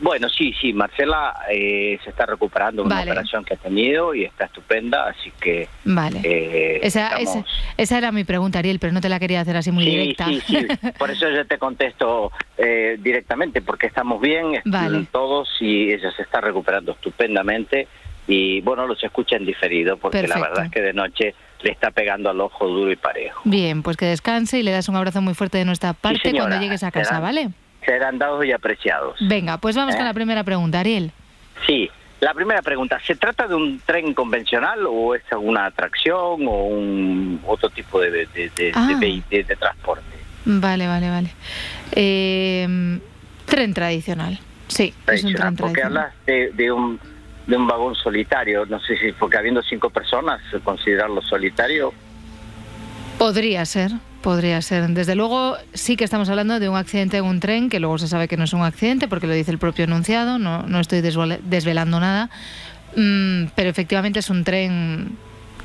[0.00, 4.24] Bueno, sí, sí, Marcela eh, se está recuperando de una operación que ha tenido y
[4.24, 5.68] está estupenda, así que...
[5.84, 6.20] Vale.
[6.22, 7.44] eh, Esa, estamos- esa,
[7.76, 10.26] esa era mi pregunta, Ariel, pero no te la quería hacer así muy Sí, directa.
[10.26, 10.66] sí, sí.
[10.98, 15.06] Por eso yo te contesto eh, directamente, porque estamos bien Vale.
[15.10, 17.88] todos y ella se está recuperando estupendamente.
[18.30, 21.90] Y bueno, los escucha en diferido, porque la verdad es que de noche le está
[21.90, 23.40] pegando al ojo duro y parejo.
[23.44, 26.44] Bien, pues que descanse y le das un abrazo muy fuerte de nuestra parte señora.
[26.50, 27.48] cuando llegues a casa, ¿vale?
[27.88, 29.16] Serán dados y apreciados.
[29.20, 30.08] Venga, pues vamos con ¿Eh?
[30.08, 31.10] la primera pregunta, Ariel.
[31.66, 31.88] Sí,
[32.20, 37.40] la primera pregunta, ¿se trata de un tren convencional o es alguna atracción o un
[37.46, 38.86] otro tipo de, de, de- Ah.
[38.98, 40.04] de transporte?
[40.44, 41.30] Vale, vale, vale.
[41.92, 42.98] Eh,
[43.46, 44.38] tren tradicional.
[44.66, 45.96] Sí, es un tren porque tradicional.
[46.12, 47.00] hablas de, de un
[47.46, 51.94] de un vagón solitario, no sé si porque habiendo cinco personas considerarlo solitario.
[53.16, 53.92] Podría ser,
[54.28, 54.86] podría ser.
[54.88, 58.08] Desde luego sí que estamos hablando de un accidente en un tren, que luego se
[58.08, 61.00] sabe que no es un accidente porque lo dice el propio enunciado, no, no estoy
[61.00, 62.28] desvela- desvelando nada,
[62.96, 65.16] Mm, pero efectivamente es un tren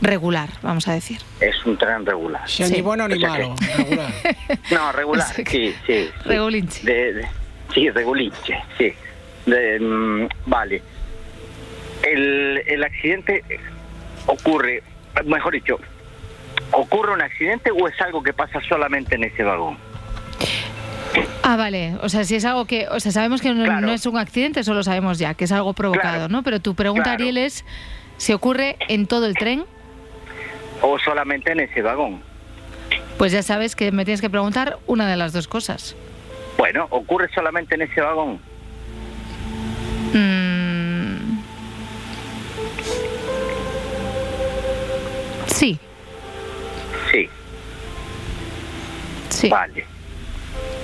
[0.02, 1.18] regular, vamos a decir.
[1.42, 2.42] Es un tren regular.
[2.48, 4.14] Sí, ni bueno ni O sea que- malo, regular.
[4.72, 5.76] No, regular, sí, sí.
[5.88, 6.10] sí.
[6.26, 6.84] Regulinche.
[6.86, 7.28] De- de-
[7.74, 8.94] sí, regulinche, sí.
[9.46, 10.82] De, mm, vale.
[12.04, 13.44] El, el accidente
[14.26, 14.84] ocurre,
[15.26, 15.80] mejor dicho,
[16.72, 19.78] ¿ocurre un accidente o es algo que pasa solamente en ese vagón?
[21.44, 21.96] Ah, vale.
[22.02, 22.88] O sea, si es algo que.
[22.90, 23.86] O sea, sabemos que no, Claro.
[23.86, 26.42] no es un accidente, eso lo sabemos ya, que es algo provocado, ¿no?
[26.44, 27.16] Pero tu pregunta, Claro.
[27.24, 27.66] Ariel, es:
[28.18, 29.66] ¿si ocurre en todo el tren?
[30.82, 32.22] ¿O solamente en ese vagón?
[33.18, 35.96] Pues ya sabes que me tienes que preguntar una de las dos cosas.
[36.58, 38.40] Bueno, ¿ocurre solamente en ese vagón?
[40.14, 41.38] Mm.
[45.48, 45.80] Sí,
[47.14, 47.30] Sí.
[49.30, 49.50] sí.
[49.50, 49.86] Vale.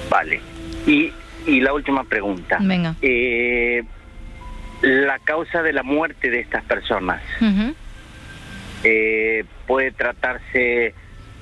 [0.10, 0.40] Vale.
[0.86, 1.12] Y,
[1.46, 2.58] y la última pregunta.
[2.62, 2.96] Venga.
[3.02, 3.84] Eh,
[4.82, 7.22] la causa de la muerte de estas personas
[8.84, 10.94] eh, puede tratarse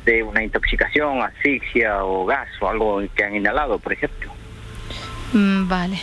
[0.06, 4.32] de una intoxicación, asfixia o gas o algo que han inhalado, por ejemplo.
[5.34, 6.00] Mm, Vale.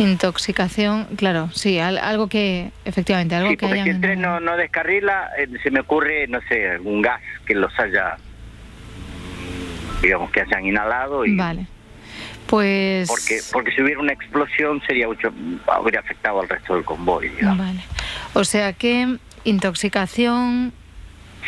[0.00, 4.40] Intoxicación, claro, sí, al- algo que, efectivamente, algo Sí, que porque si el tren no,
[4.40, 8.16] no descarrila, eh, se me ocurre, no sé, algún gas que los haya,
[10.02, 11.66] digamos, que hayan inhalado y Vale.
[12.46, 13.06] Pues...
[13.08, 15.30] porque porque si hubiera una explosión sería mucho
[15.68, 17.58] habría afectado al resto del convoy digamos.
[17.58, 17.80] Vale.
[18.32, 20.72] O sea que intoxicación...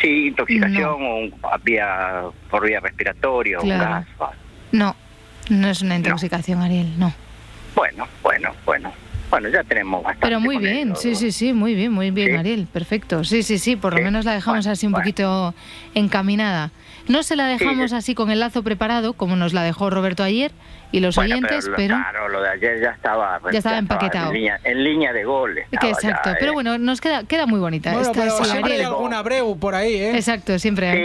[0.01, 3.83] sí intoxicación o un- vía por vía respiratoria o un Claro.
[3.83, 4.37] gas vale.
[4.71, 4.95] No,
[5.49, 7.13] no es una intoxicación, Ariel, no.
[7.75, 8.91] Bueno bueno bueno
[9.29, 11.01] bueno ya tenemos bastante Pero muy bien, eso.
[11.01, 12.35] sí, sí, sí, muy bien, muy bien, Sí.
[12.37, 13.23] Ariel, perfecto.
[13.23, 14.03] Sí, sí, sí, por lo Sí.
[14.03, 15.55] menos la dejamos así un poquito
[15.95, 16.69] encaminada.
[17.07, 17.95] No se la dejamos sí.
[17.97, 20.51] así con el lazo preparado, como nos la dejó Roberto ayer
[20.91, 21.95] y los Bueno, oyentes, lo- pero...
[21.95, 24.27] claro lo de ayer ya estaba Ya estaba empaquetado.
[24.27, 27.91] en línea, en línea de goles que exacto, pero bueno, nos queda, queda muy bonita.
[27.91, 30.15] Bueno, esta, pero siempre hay algún abreu por ahí, ¿eh?
[30.15, 30.97] Exacto, siempre hay.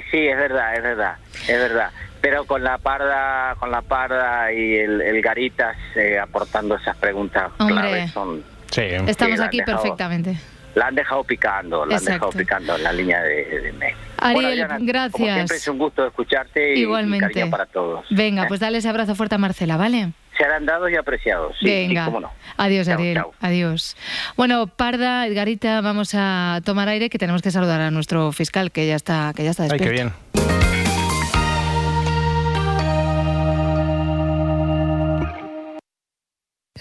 [0.00, 1.16] Sí, sí, es verdad, es verdad,
[1.48, 1.90] es verdad.
[2.22, 7.50] Pero con la parda, con la parda y el, el Garitas eh, aportando esas preguntas
[7.58, 7.74] Hombre.
[7.74, 8.42] claves son.
[8.74, 10.36] Estamos aquí dejado- perfectamente.
[10.74, 13.94] La han dejado picando, la han dejado picando en la línea de, de Messi.
[14.16, 15.34] Ariel, Diana, Como gracias.
[15.34, 17.26] siempre es un gusto escucharte y, y Igualmente.
[17.28, 18.06] cariño para todos.
[18.08, 18.46] Venga, ¿eh?
[18.48, 20.12] pues dale ese abrazo fuerte a Marcela, ¿vale?
[20.38, 21.54] serán dados y apreciados.
[21.60, 22.06] Sí, sí, Venga.
[22.06, 22.30] cómo no.
[22.56, 23.16] Adiós, Chao, Ariel.
[23.16, 23.34] chao.
[23.42, 23.96] Adiós.
[24.36, 28.86] Bueno, Parda, Edgarita, vamos a tomar aire que tenemos que saludar a nuestro fiscal que
[28.86, 30.12] ya está, que ya está Ay, despierto.
[30.32, 30.51] qué bien.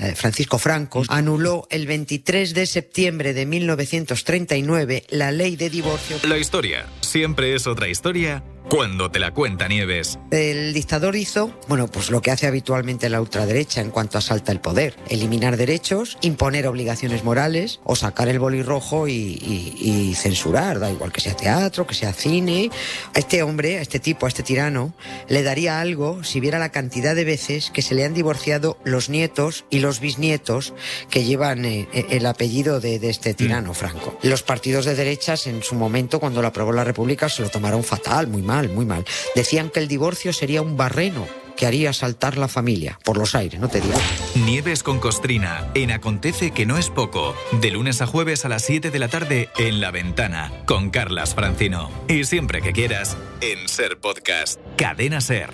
[0.02, 6.18] Eh, Francisco Franco anuló el 23 de septiembre de 1939 la ley de divorcio.
[6.28, 10.18] La historia siempre es otra historia cuando te la cuenta Nieves.
[10.32, 14.62] El dictador hizo, bueno, pues lo que hace habitualmente la ultraderecha en cuanto asalta el
[14.62, 19.76] poder, eliminar derechos, imponer obligaciones morales o sacar el boli rojo y, y-
[20.12, 22.70] y censurar, da igual que sea teatro, que sea cine.
[23.14, 24.94] A este hombre, a este tipo, a este tirano,
[25.28, 29.10] le daría algo si viera la cantidad de veces que se le han divorciado los
[29.10, 30.74] nietos y los bisnietos
[31.10, 34.18] que llevan eh, eh, el apellido de, de este tirano, Franco.
[34.24, 37.84] Los partidos de derechas en su momento, cuando lo aprobó la República, se lo tomaron
[37.84, 39.06] fatal, muy mal, muy mal.
[39.36, 43.60] Decían que el divorcio sería un barreno que haría saltar la familia por los aires,
[43.60, 43.93] no te digo.
[44.34, 47.36] Nieves con Costrina en Acontece que no es poco.
[47.62, 51.36] De lunes a jueves a las 7 de la tarde en La Ventana con Carlas
[51.36, 51.91] Francino.
[52.08, 54.60] Y siempre que quieras en Ser Podcast.
[54.76, 55.52] Cadena Ser.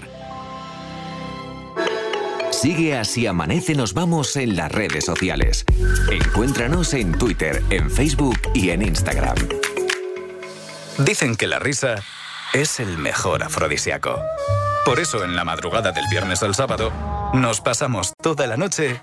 [2.52, 5.66] Sigue así amanece nos vamos en las redes sociales.
[6.10, 9.36] Encuéntranos en Twitter, en Facebook y en Instagram.
[11.00, 12.04] Dicen que la risa
[12.54, 14.22] es el mejor afrodisíaco.
[14.86, 16.92] Por eso en la madrugada del viernes al sábado
[17.34, 19.02] nos pasamos toda la noche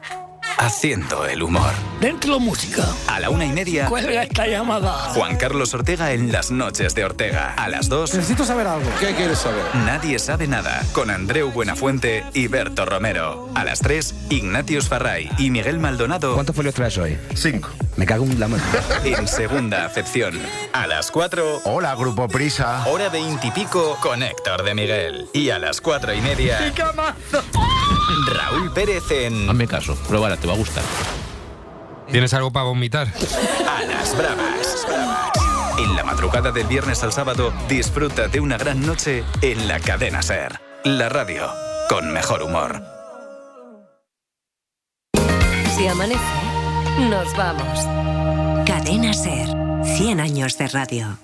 [0.58, 1.72] haciendo el humor.
[2.04, 2.84] Dentro música.
[3.06, 4.92] A la una y media, Cuelga esta llamada.
[5.14, 7.54] Juan Carlos Ortega en las noches de Ortega.
[7.56, 8.90] A las dos, Necesito saber algo.
[9.00, 9.62] ¿Qué quieres saber?
[9.86, 13.48] Nadie sabe nada, con Andreu Buenafuente y Berto Romero.
[13.54, 16.34] A las 3, Ignatius Farray y Miguel Maldonado.
[16.34, 17.16] ¿Cuántos folios traes hoy?
[17.34, 17.70] Cinco.
[17.96, 18.62] Me cago en la mano.
[19.04, 20.38] En segunda acepción.
[20.74, 21.62] A las 4.
[21.64, 22.84] Hola, Grupo Prisa.
[22.86, 25.26] Hora veintipico con Héctor de Miguel.
[25.32, 26.70] Y a las cuatro y media.
[28.26, 29.48] Raúl Pérez en.
[29.48, 30.84] Hazme caso, pruébala, te va a gustar.
[32.10, 33.08] ¿Tienes algo para vomitar?
[33.68, 34.86] A las bravas.
[35.78, 40.22] En la madrugada del viernes al sábado, disfruta de una gran noche en la cadena
[40.22, 40.60] Ser.
[40.84, 41.48] La radio
[41.88, 42.82] con mejor humor.
[45.76, 46.20] Si amanece,
[47.10, 47.80] nos vamos.
[48.66, 49.48] Cadena Ser.
[49.96, 51.18] 100 años de radio.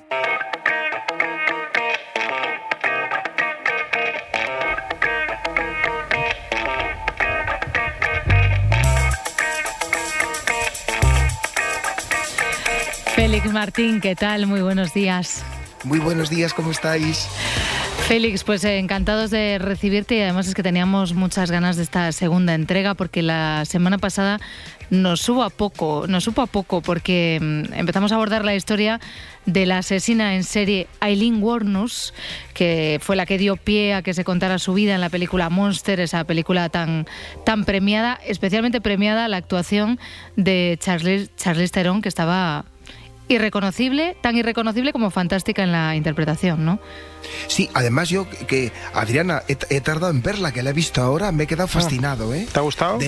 [13.20, 14.46] Félix Martín, ¿qué tal?
[14.46, 15.44] Muy buenos días.
[15.84, 17.28] Muy buenos días, ¿cómo estáis?
[18.08, 22.12] Félix, pues eh, encantados de recibirte y además es que teníamos muchas ganas de esta
[22.12, 24.40] segunda entrega porque la semana pasada
[24.88, 29.00] nos supo a poco, nos supo a poco porque mm, empezamos a abordar la historia
[29.44, 32.14] de la asesina en serie Eileen Warnus,
[32.54, 35.50] que fue la que dio pie a que se contara su vida en la película
[35.50, 37.06] Monster, esa película tan,
[37.44, 40.00] tan premiada, especialmente premiada la actuación
[40.36, 42.64] de Charlize, Charlize Theron, que estaba
[43.34, 46.78] irreconocible, tan irreconocible como fantástica en la interpretación, ¿no?
[47.48, 51.02] Sí, además yo que- que Adriana he, he tardado en verla, que la he visto
[51.02, 52.46] ahora, me he quedado fascinado, ¿eh?
[52.50, 52.98] ¿Te ha gustado?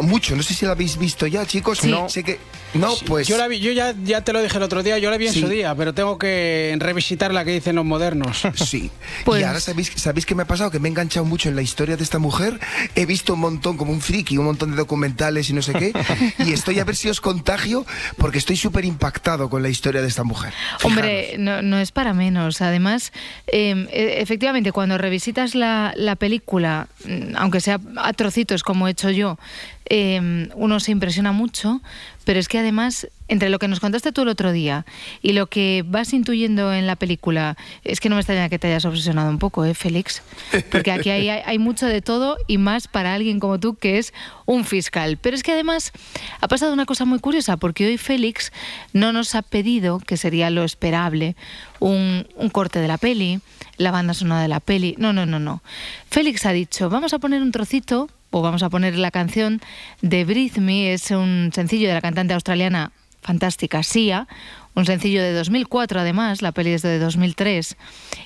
[0.00, 1.78] mucho, no sé si la habéis visto ya, chicos.
[1.78, 1.90] Sí.
[1.90, 2.38] No, sé que
[2.74, 5.10] no, pues Yo, la vi, yo ya, ya te lo dije el otro día, yo
[5.10, 5.40] la vi en Sí.
[5.42, 8.42] su día, pero tengo que revisitar la que dicen los modernos.
[8.64, 8.90] Sí.
[9.24, 11.56] Pues- Y ahora sabéis, sabéis qué me ha pasado, que me he enganchado mucho en
[11.56, 12.58] la historia de esta mujer.
[12.94, 15.92] He visto un montón, como un friki, un montón de documentales y no sé qué.
[16.38, 17.84] y estoy a ver si os contagio,
[18.16, 20.52] porque estoy súper impactado con la historia de esta mujer.
[20.82, 22.60] Hombre, no, no es para menos.
[22.60, 23.12] Además,
[23.46, 28.92] eh, e- efectivamente, cuando revisitas la, la película, mm, aunque sea a trocitos como he
[28.92, 29.38] hecho yo,
[29.86, 31.80] eh, uno se impresiona mucho,
[32.24, 34.84] pero es que además, entre lo que nos contaste tú el otro día
[35.22, 38.68] y lo que vas intuyendo en la película, es que no me extraña que te
[38.68, 40.22] hayas obsesionado un poco, ¿eh, Félix?
[40.70, 44.12] Porque aquí hay, mucho de todo y más para alguien como tú que es
[44.44, 45.16] un fiscal.
[45.16, 45.92] Pero es que además
[46.40, 48.52] ha pasado una cosa muy curiosa, porque hoy Félix
[48.92, 51.36] no nos ha pedido, que sería lo esperable,
[51.80, 53.40] un, un corte de la peli,
[53.76, 54.94] la banda sonora de la peli.
[54.98, 55.62] No, no, no, no.
[56.10, 59.60] Félix ha dicho, vamos a poner un trocito, o vamos a poner la canción
[60.02, 62.90] de Breathe Me, es un sencillo de la cantante australiana
[63.24, 64.28] fantástica Sia,
[64.74, 67.76] un sencillo de 2004 además, la peli es de 2003,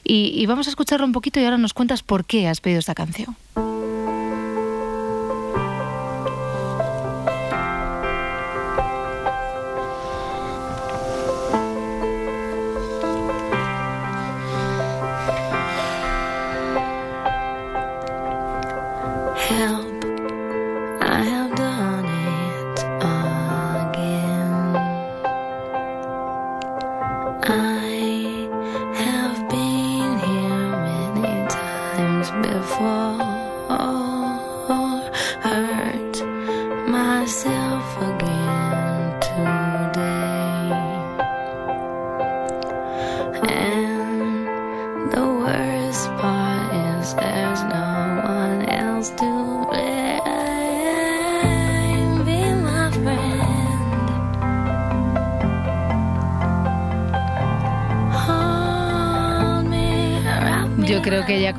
[0.05, 2.81] y, y vamos a escucharlo un poquito y ahora nos cuentas por qué has pedido
[2.81, 3.37] esta canción.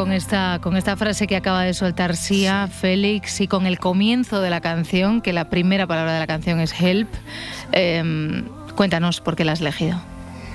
[0.10, 4.42] Con esta, con esta frase que acaba de soltar Sia, Félix, y con el comienzo
[4.42, 7.08] de la canción, que la primera palabra de la canción es help,
[7.74, 8.46] em,
[8.76, 10.02] cuéntanos por qué la has elegido.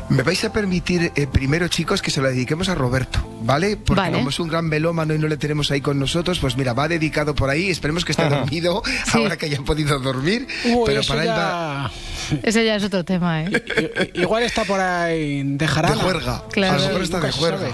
[0.08, 3.76] Me vais a permitir eh, primero, chicos, que se lo dediquemos a Roberto, ¿vale?
[3.76, 6.72] Porque como es un gran melómano y no le tenemos ahí con nosotros, pues mira,
[6.72, 7.70] va dedicado por ahí.
[7.70, 8.82] Esperemos que esté dormido
[9.12, 10.48] ahora que haya podido dormir.
[10.84, 11.92] pero para él va...
[12.42, 14.10] Ese ya es otro tema, ¿eh?
[14.14, 15.94] Igual está por ahí de jarana.
[15.94, 16.42] De juerga.
[16.50, 16.74] Claro.
[16.74, 17.68] A lo mejor está de juerga.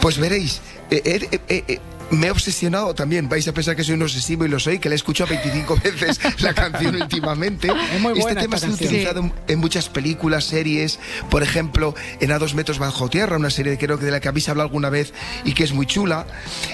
[0.00, 0.60] Pues veréis,
[0.90, 1.80] eh, eh,
[2.10, 4.88] me he obsesionado también, vais a pensar que soy un obsesivo y lo soy, que
[4.88, 7.68] le he escuchado 25 veces la canción últimamente.
[8.14, 10.98] este tema se ha utilizado en muchas películas, series,
[11.30, 14.28] por ejemplo, en A dos metros bajo tierra, una serie creo que de la que
[14.28, 15.12] habéis hablado alguna vez
[15.44, 16.26] y que es muy chula.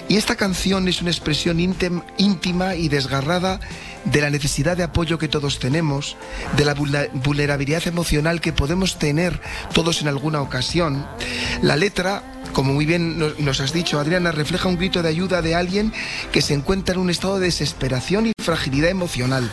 [0.09, 3.61] Y esta canción es una expresión íntima y desgarrada
[4.05, 6.17] de la necesidad de apoyo que todos tenemos,
[6.57, 9.41] de la vulnerabilidad emocional que podemos tener
[9.73, 11.07] todos en alguna ocasión.
[11.63, 12.23] La letra
[12.53, 15.93] como muy bien nos has dicho, Adriana, refleja un grito de ayuda de alguien
[16.33, 19.51] que se encuentra en un estado de desesperación y fragilidad emocional.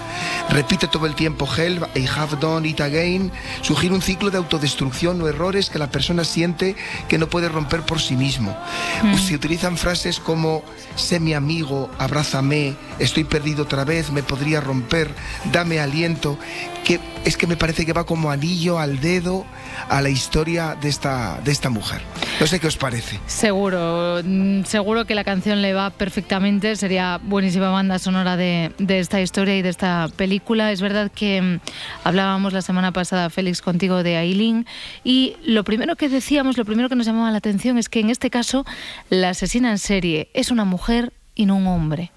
[0.49, 3.31] Repite todo el tiempo help, I have done it again.
[3.61, 6.75] Sugiere un ciclo de autodestrucción o errores que la persona siente
[7.07, 8.57] que no puede romper por sí mismo.
[9.03, 9.15] Mm.
[9.17, 10.63] Se utilizan frases como
[10.95, 15.13] sé mi amigo, abrázame, estoy perdido otra vez, me podría romper,
[15.51, 16.37] dame aliento,
[16.83, 19.45] que es que me parece que va como anillo al dedo
[19.87, 22.01] a la historia de esta, de esta mujer.
[22.39, 23.19] No sé qué os parece.
[23.27, 28.99] Seguro, mm, seguro que la canción le va perfectamente, sería buenísima banda sonora de, de
[28.99, 30.71] esta historia y de esta película.
[30.71, 31.59] Es verdad que mm,
[32.03, 34.65] hablábamos la semana pasada, Félix, contigo de Aileen,
[35.03, 38.09] y lo primero que decíamos, lo primero que nos llamaba la atención es que en
[38.09, 38.65] este caso
[39.09, 42.11] la asesina en serie es una mujer y no un hombre.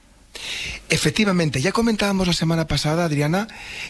[0.89, 3.49] Efectivamente, ya comentábamos la semana pasada, Adriana,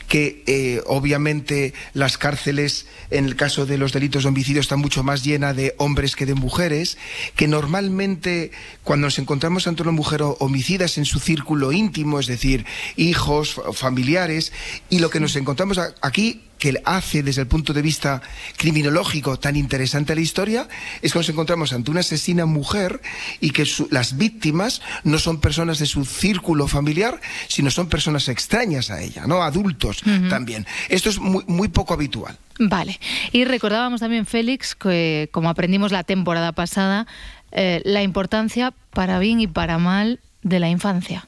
[0.09, 5.03] que eh, obviamente las cárceles, en el caso de los delitos de homicidio, están mucho
[5.03, 6.99] más llenas de hombres que de mujeres,
[7.35, 8.53] que normalmente
[8.85, 12.65] cuando nos encontramos ante una mujer homicida es en su círculo íntimo, es decir,
[12.97, 14.53] hijos, familiares,
[14.89, 18.23] y lo que nos encontramos aquí que hace desde el punto de vista
[18.57, 20.69] criminológico tan interesante la historia
[21.01, 23.03] es que nos encontramos ante una asesina mujer
[23.41, 28.93] y que las víctimas no son personas de su círculo familiar, sino son personas extrañas
[28.93, 29.43] a ella, ¿no?
[29.43, 30.65] Adultos también.
[30.89, 32.39] Esto es muy, muy poco habitual.
[32.61, 33.01] Vale.
[33.33, 37.09] Y recordábamos también, Félix, que como aprendimos la temporada pasada,
[37.51, 41.27] eh, la importancia para bien y para mal de la infancia.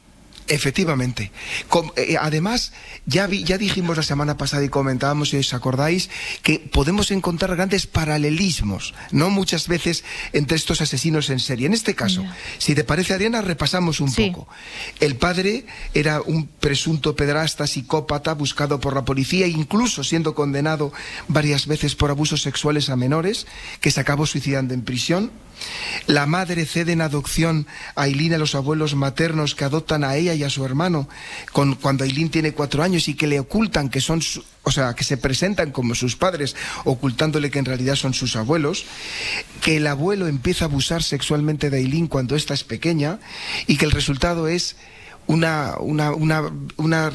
[0.49, 1.30] Efectivamente.
[1.97, 2.72] Eh, además,
[3.07, 6.11] ya, ya dijimos la semana pasada y comentábamos, si os acordáis,
[6.42, 9.30] que podemos encontrar grandes paralelismos, ¿no?
[9.30, 11.66] Muchas veces entre estos asesinos en serie.
[11.66, 12.24] En este caso,
[12.59, 14.47] si te parece, Adriana, repasamos un poco.
[15.01, 15.64] El padre
[15.95, 20.92] era un presunto pedrasta, psicópata, buscado por la policía, incluso siendo condenado
[21.28, 23.47] varias veces por abusos sexuales a menores,
[23.80, 25.30] que se acabó suicidando en prisión.
[26.06, 30.34] La madre cede en adopción a Aileen a los abuelos maternos que adoptan a ella
[30.34, 31.08] y a su hermano
[31.52, 34.20] cuando Aileen tiene cuatro años y que le ocultan que son,
[34.62, 38.84] o sea, que se presentan como sus padres, ocultándole que en realidad son sus abuelos,
[39.60, 43.18] que el abuelo empieza a abusar sexualmente de Aileen cuando ésta es pequeña
[43.66, 44.76] y que el resultado es
[45.26, 46.12] una, una,
[46.76, 47.12] una,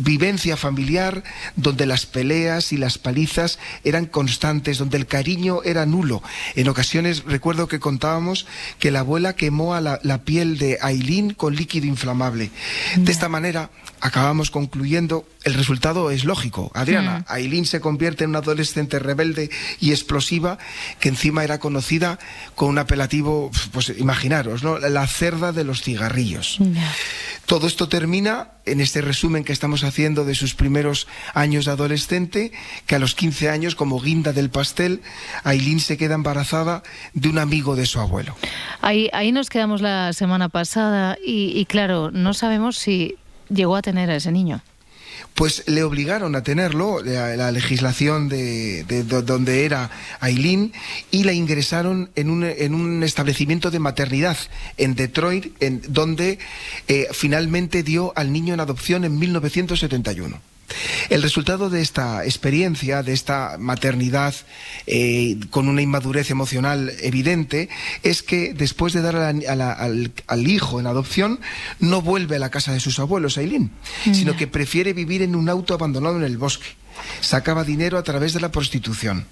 [0.00, 1.24] vivencia familiar
[1.56, 6.22] donde las peleas y las palizas eran constantes, donde el cariño era nulo.
[6.54, 8.46] En ocasiones recuerdo que contábamos
[8.78, 12.50] que la abuela quemó a la, la piel de Aileen con líquido inflamable.
[12.96, 16.70] De esta manera acabamos concluyendo, el resultado es lógico.
[16.74, 17.32] Adriana, mm.
[17.32, 20.58] Aileen se convierte en una adolescente rebelde y explosiva
[21.00, 22.18] que encima era conocida
[22.54, 24.78] con un apelativo, pues imaginaros, ¿no?
[24.78, 26.58] La cerda de los cigarrillos.
[27.46, 32.52] Todo esto termina en este resumen que estamos haciendo de sus primeros años de adolescente,
[32.86, 35.00] que a los 15 años, como guinda del pastel,
[35.44, 36.82] Aileen se queda embarazada
[37.14, 38.36] de un amigo de su abuelo.
[38.82, 43.16] Ahí, ahí nos quedamos la semana pasada y claro, no sabemos si
[43.48, 44.60] llegó a tener a ese niño?
[45.34, 49.90] Pues le obligaron a tenerlo, la, legislación de, donde era
[50.20, 50.72] Aileen,
[51.10, 54.36] y la ingresaron en un, en un establecimiento de maternidad
[54.76, 56.38] en Detroit, en, donde
[56.88, 60.40] eh, finalmente dio al niño en adopción en 1971.
[61.08, 64.34] El resultado de esta experiencia, de esta maternidad
[64.86, 67.68] eh, con una inmadurez emocional evidente,
[68.02, 71.40] es que después de dar al, hijo en adopción,
[71.78, 73.70] no vuelve a la casa de sus abuelos, Aileen,
[74.04, 76.66] sino que prefiere vivir en un auto abandonado en el bosque.
[77.20, 79.26] Sacaba dinero a través de la prostitución.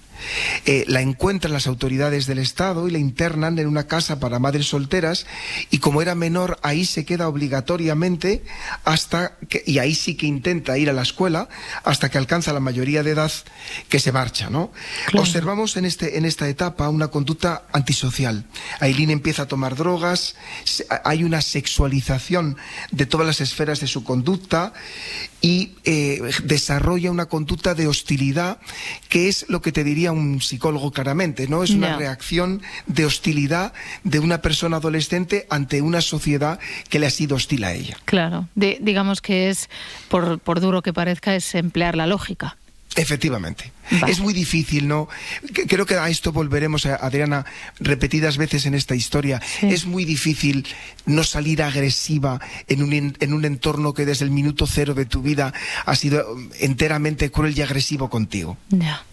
[0.65, 4.67] Eh, la encuentran las autoridades del Estado y la internan en una casa para madres
[4.67, 5.27] solteras
[5.71, 8.45] y como era menor ahí se queda obligatoriamente
[8.85, 11.49] hasta que, y ahí sí que intenta ir a la escuela
[11.85, 13.33] hasta que alcanza la mayoría de edad
[13.89, 14.73] que se marcha, ¿no?
[15.15, 18.45] Observamos en, este, en esta etapa una conducta antisocial.
[18.81, 20.37] Aileen empieza a tomar drogas,
[21.05, 22.57] hay una sexualización
[22.91, 24.73] de todas las esferas de su conducta
[25.41, 28.59] y eh, desarrolla una conducta de hostilidad
[29.09, 31.63] que es lo que te diría un psicólogo claramente, ¿no?
[31.63, 33.73] Es una reacción de hostilidad
[34.05, 37.97] de una persona adolescente ante una sociedad que le ha sido hostil a ella.
[38.05, 39.69] Claro, Di- digamos que es,
[40.09, 42.57] por, por duro que parezca, es emplear la lógica.
[42.99, 43.73] Efectivamente.
[44.09, 45.07] Es muy difícil, ¿no?
[45.69, 47.45] Creo que a esto volveremos, a Adriana,
[47.79, 49.41] repetidas veces en esta historia.
[49.61, 50.67] Es muy difícil
[51.05, 55.21] no salir agresiva en un, en- un entorno que desde el minuto cero de tu
[55.21, 55.53] vida
[55.85, 56.25] ha sido
[56.59, 58.57] enteramente cruel y agresivo contigo.
[58.71, 59.05] Ya.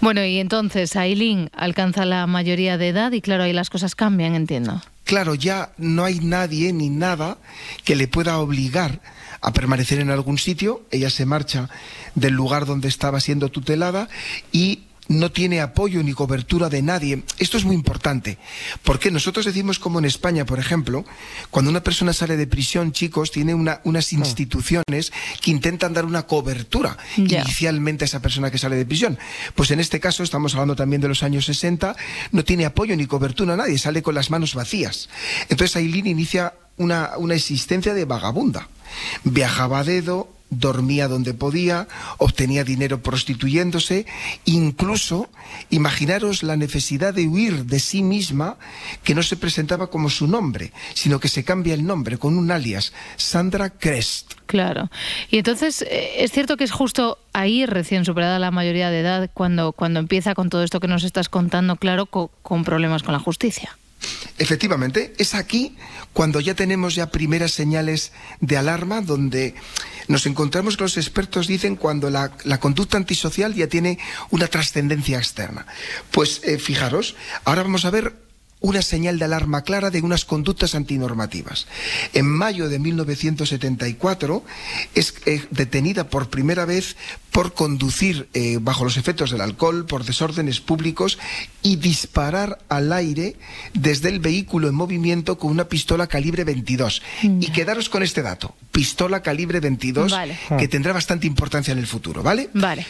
[0.00, 4.34] Bueno, y entonces Aileen alcanza la mayoría de edad y claro, ahí las cosas cambian,
[4.34, 4.82] entiendo.
[5.04, 7.38] Claro, ya no hay nadie ni nada
[7.84, 9.00] que le pueda obligar
[9.40, 10.82] a permanecer en algún sitio.
[10.90, 11.68] Ella se marcha
[12.14, 14.08] del lugar donde estaba siendo tutelada
[14.52, 17.22] y no tiene apoyo ni cobertura de nadie.
[17.38, 18.38] Esto es muy importante,
[18.82, 21.04] porque nosotros decimos como en España, por ejemplo,
[21.50, 26.22] cuando una persona sale de prisión, chicos, tiene una- unas instituciones que intentan dar una
[26.22, 26.96] cobertura
[27.44, 29.18] inicialmente a esa persona que sale de prisión.
[29.54, 31.94] Pues en este caso, estamos hablando también de los años 60,
[32.30, 35.08] no tiene apoyo ni cobertura a nadie, sale con las manos vacías.
[35.48, 38.68] Entonces Aileen inicia una, una existencia de vagabunda.
[39.24, 41.88] Viajaba a dedo, dormía donde podía,
[42.18, 44.06] obtenía dinero prostituyéndose,
[44.44, 45.30] incluso
[45.70, 48.58] imaginaros la necesidad de huir de sí misma,
[49.02, 52.50] que no se presentaba como su nombre, sino que se cambia el nombre con un
[52.50, 54.34] alias, Sandra Crest.
[54.46, 54.90] Claro.
[55.30, 59.30] Y entonces, eh, es cierto que es justo ahí, recién superada la mayoría de edad,
[59.32, 63.12] cuando, cuando empieza con todo esto que nos estás contando, claro, co- con problemas con
[63.14, 63.78] la justicia.
[64.38, 65.76] Efectivamente, es aquí
[66.12, 69.54] cuando ya tenemos ya primeras señales de alarma, donde
[70.12, 72.28] nos encontramos que los expertos dicen cuando la,
[72.60, 73.98] conducta antisocial ya tiene
[74.30, 75.66] una trascendencia externa.
[76.10, 78.21] Pues eh, fijaros, ahora vamos a ver
[78.62, 81.66] una señal de alarma clara de unas conductas antinormativas.
[82.14, 84.44] En mayo de 1974
[84.94, 86.96] es eh, detenida por primera vez
[87.30, 91.18] por conducir eh, bajo los efectos del alcohol, por desórdenes públicos
[91.62, 93.36] y disparar al aire
[93.74, 97.02] desde el vehículo en movimiento con una pistola calibre 22.
[97.22, 100.38] Y quedaros con este dato, pistola calibre 22, Vale.
[100.58, 102.50] que tendrá bastante importancia en el futuro, ¿vale?
[102.52, 102.86] Vale.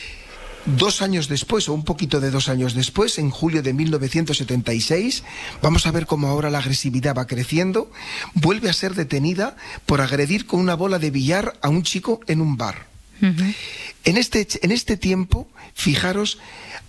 [0.64, 5.24] Dos años después, o un poquito de dos años después, en julio de 1976,
[5.60, 7.90] vamos a ver cómo ahora la agresividad va creciendo,
[8.34, 9.56] vuelve a ser detenida
[9.86, 12.86] por agredir con una bola de billar a un chico en un bar.
[14.04, 16.38] En este, en este tiempo, fijaros,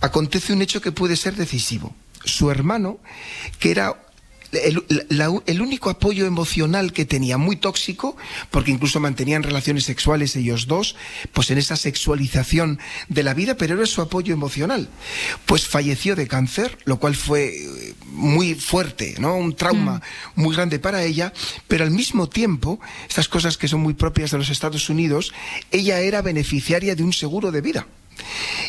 [0.00, 1.94] acontece un hecho que puede ser decisivo.
[2.24, 2.98] Su hermano,
[3.60, 4.03] que era
[4.56, 8.16] el, la- el único apoyo emocional que tenía, muy tóxico,
[8.50, 10.96] porque incluso mantenían relaciones sexuales ellos dos,
[11.32, 12.78] pues en esa sexualización
[13.08, 14.88] de la vida, pero era su apoyo emocional.
[15.46, 19.36] Pues falleció de cáncer, lo cual fue eh, muy fuerte, ¿no?
[19.36, 20.02] Un trauma
[20.34, 21.32] muy grande para ella,
[21.68, 25.32] pero al mismo tiempo, estas cosas que son muy propias de los Estados Unidos,
[25.70, 27.86] ella era beneficiaria de un seguro de vida.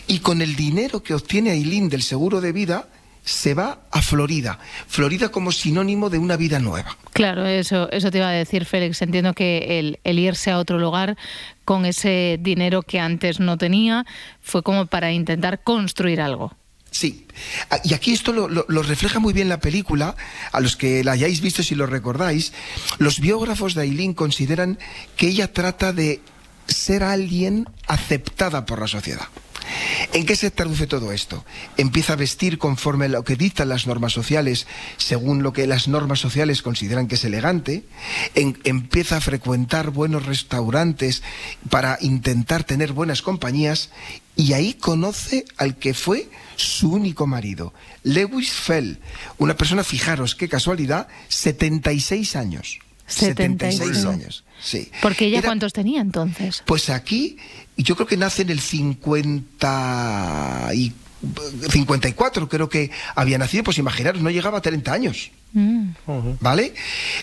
[0.08, 2.88] Y con el dinero que obtiene Aileen del seguro de vida,
[3.26, 4.60] se va a Florida.
[4.88, 6.96] Florida como sinónimo de una vida nueva.
[7.12, 9.02] Claro, eso, eso te iba a decir, Félix.
[9.02, 11.18] Entiendo que el, el irse a otro lugar
[11.66, 14.06] con ese dinero que antes no tenía
[14.42, 16.56] fue como para intentar construir algo.
[16.92, 17.26] Sí,
[17.70, 20.16] Ah, y aquí esto lo, lo- lo refleja muy bien la película,
[20.54, 22.54] a los que la hayáis visto si lo recordáis,
[23.00, 24.80] los biógrafos de Aileen consideran
[25.18, 26.22] que ella trata de
[26.68, 29.28] ser alguien aceptada por la sociedad.
[30.14, 31.44] ¿En qué se traduce todo esto?
[31.78, 35.88] Empieza a vestir conforme a lo que dictan las normas sociales, según lo que las
[35.88, 37.84] normas sociales consideran que es elegante,
[38.36, 41.24] empieza a frecuentar buenos restaurantes
[41.70, 43.90] para intentar tener buenas compañías
[44.36, 49.00] y ahí conoce al que fue su único marido, Lewis Fell,
[49.38, 52.80] una persona, fijaros qué casualidad, 76 años.
[53.08, 54.90] 76 años, sí.
[55.02, 56.64] Porque ella Era- cuántos tenía entonces.
[56.66, 57.38] pues aquí,
[57.78, 60.94] yo creo que nace en el 50 y
[61.70, 65.32] 54, creo que había nacido, pues imaginaros, no llegaba a 30 años.
[65.54, 65.92] Mm.
[66.42, 66.74] ¿Vale?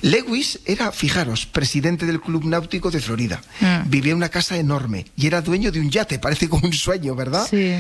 [0.00, 3.42] Lewis era, fijaros, presidente del Club Náutico de Florida.
[3.60, 3.90] Mm.
[3.90, 7.14] Vivía en una casa enorme y era dueño de un yate, parece como un sueño,
[7.14, 7.46] ¿verdad?
[7.48, 7.74] Sí.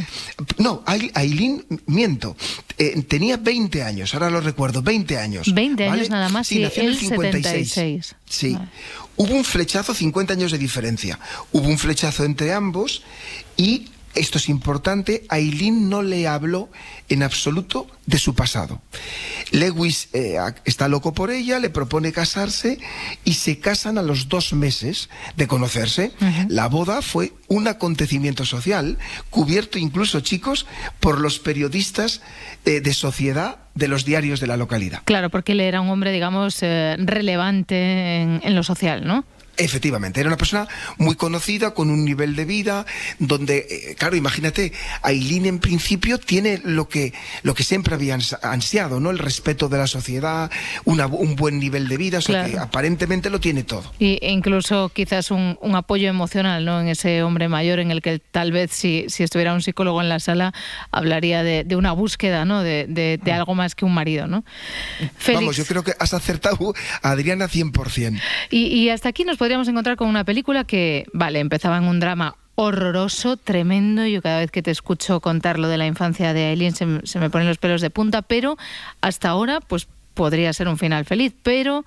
[0.58, 2.36] No, Ai- Aileen, miento,
[2.76, 5.52] eh, tenía 20 años, ahora lo recuerdo, 20 años.
[5.54, 6.08] 20 años ¿vale?
[6.10, 8.14] nada más Sí, y nació en el él 76.
[8.28, 8.58] Sí.
[9.16, 11.18] Hubo un flechazo, 50 años de diferencia.
[11.52, 13.02] Hubo un flechazo entre ambos
[13.56, 16.68] y esto es importante, Aileen no le habló
[17.08, 18.82] en absoluto de su pasado.
[19.50, 22.78] Lewis eh, está loco por ella, le propone casarse
[23.24, 26.12] y se casan a los dos meses de conocerse.
[26.48, 28.98] La boda fue un acontecimiento social,
[29.30, 30.66] cubierto incluso, chicos,
[31.00, 32.22] por los periodistas
[32.64, 35.02] eh, de sociedad de los diarios de la localidad.
[35.04, 39.24] Claro, porque él era un hombre, digamos, eh, relevante en, en lo social, ¿no?
[39.56, 40.66] Efectivamente, era una persona
[40.98, 42.86] muy conocida, con un nivel de vida,
[43.18, 44.72] donde, eh, claro, imagínate,
[45.02, 49.10] Aileen en principio tiene lo que, lo que siempre había ans- ansiado, ¿no?
[49.10, 50.50] El respeto de la sociedad,
[50.84, 52.64] una- un buen nivel de vida, o sea que Claro.
[52.66, 53.92] aparentemente lo tiene todo.
[53.98, 56.80] Y, e incluso quizás un, un apoyo emocional ¿no?
[56.80, 60.08] en ese hombre mayor en el que tal vez si, si estuviera un psicólogo en
[60.08, 60.52] la sala
[60.90, 62.62] hablaría de, de una búsqueda ¿no?
[62.62, 64.26] de, de- de algo más que un marido.
[64.26, 64.44] ¿no?
[65.16, 68.20] Félix, Vamos, yo creo que has acertado Adriana 100%.
[68.50, 71.98] y, y hasta aquí nos podríamos encontrar con una película que, vale, empezaba en un
[71.98, 74.06] drama horroroso, tremendo.
[74.06, 76.86] Yo cada vez que te escucho contar lo de la infancia de Aileen se,
[77.18, 78.56] me- ponen los pelos de punta, pero
[79.00, 81.84] hasta ahora pues podría ser un final feliz, pero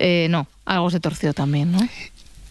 [0.00, 1.78] eh, no, algo se torció también, ¿no?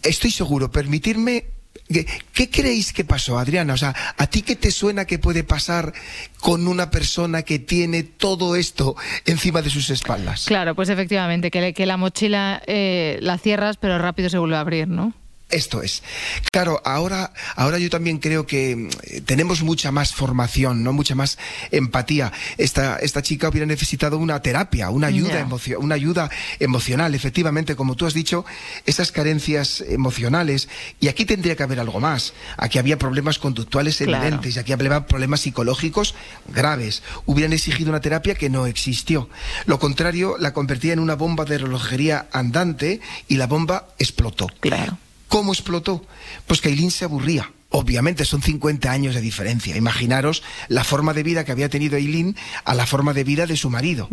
[0.02, 1.44] Estoy seguro, permitirme...
[1.88, 3.74] ¿Qué, creéis que pasó, Adriana?
[3.74, 5.92] O sea, ¿a ti qué te suena que puede pasar
[6.40, 10.46] con una persona que tiene todo esto encima de sus espaldas?
[10.46, 14.60] Claro, pues efectivamente, que, que la mochila eh, la cierras, pero rápido se vuelve a
[14.60, 15.12] abrir, ¿no?
[15.48, 16.02] Esto es.
[16.50, 18.88] Claro, ahora, ahora yo también creo que mm,
[19.26, 20.92] tenemos mucha más formación, ¿no?
[20.92, 21.38] Mucha más
[21.70, 22.32] empatía.
[22.58, 27.94] Esta, esta chica hubiera necesitado una terapia, una ayuda, emocio- una ayuda emocional, efectivamente, como
[27.94, 28.44] tú has dicho,
[28.86, 30.68] esas carencias emocionales.
[30.98, 32.32] Y aquí tendría que haber algo más.
[32.56, 34.16] Aquí había problemas conductuales Claro.
[34.24, 36.16] evidentes, y aquí había problemas psicológicos
[36.52, 37.04] graves.
[37.24, 39.30] Hubieran exigido una terapia que no existió.
[39.66, 44.48] Lo contrario, la convertía en una bomba de relojería andante y la bomba explotó.
[44.58, 44.98] Claro.
[45.28, 46.04] ¿Cómo explotó?
[46.46, 47.52] Pues que Aileen se aburría.
[47.70, 49.76] Obviamente son 50 años de diferencia.
[49.76, 53.56] Imaginaros la forma de vida que había tenido Aileen a la forma de vida de
[53.56, 54.08] su marido.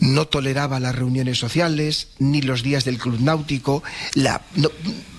[0.00, 3.82] No toleraba las reuniones sociales, ni los días del club náutico,
[4.14, 4.70] la, no,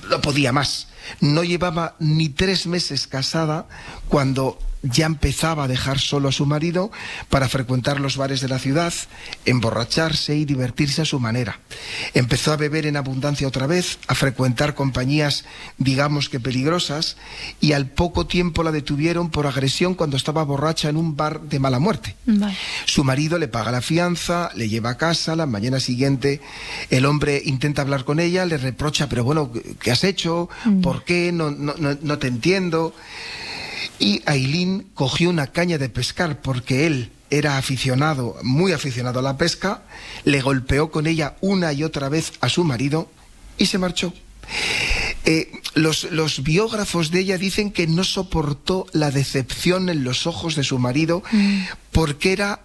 [0.10, 0.90] no podía más.
[1.22, 3.68] No llevaba ni tres meses casada
[4.10, 4.60] cuando
[4.92, 6.92] ya empezaba a dejar solo a su marido
[7.30, 8.94] para frecuentar los bares de la ciudad,
[9.46, 11.60] emborracharse y divertirse a su manera.
[12.14, 15.46] Empezó a beber en abundancia otra vez, a frecuentar compañías,
[15.78, 17.18] digamos que peligrosas,
[17.60, 21.60] y al poco tiempo la detuvieron por agresión cuando estaba borracha en un bar de
[21.60, 22.16] mala muerte.
[22.26, 22.56] Vale.
[22.86, 26.42] Su marido le paga la fianza, le lleva a casa, la mañana siguiente
[26.90, 30.50] el hombre intenta hablar con ella, le reprocha, pero bueno, ¿qué has hecho?
[30.82, 31.32] ¿Por qué?
[31.32, 32.94] No, no, no, no te entiendo.
[34.00, 39.38] Y Aileen cogió una caña de pescar porque él era aficionado, muy aficionado a la
[39.38, 39.84] pesca,
[40.24, 43.10] le golpeó con ella una y otra vez a su marido
[43.58, 44.14] y se marchó.
[45.26, 50.56] Eh, los, los biógrafos de ella dicen que no soportó la decepción en los ojos
[50.56, 51.24] de su marido
[51.92, 52.62] porque era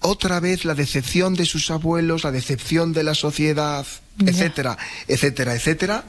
[0.00, 3.86] otra vez la decepción de sus abuelos, la decepción de la sociedad,
[4.24, 6.04] etcétera, etcétera, etcétera.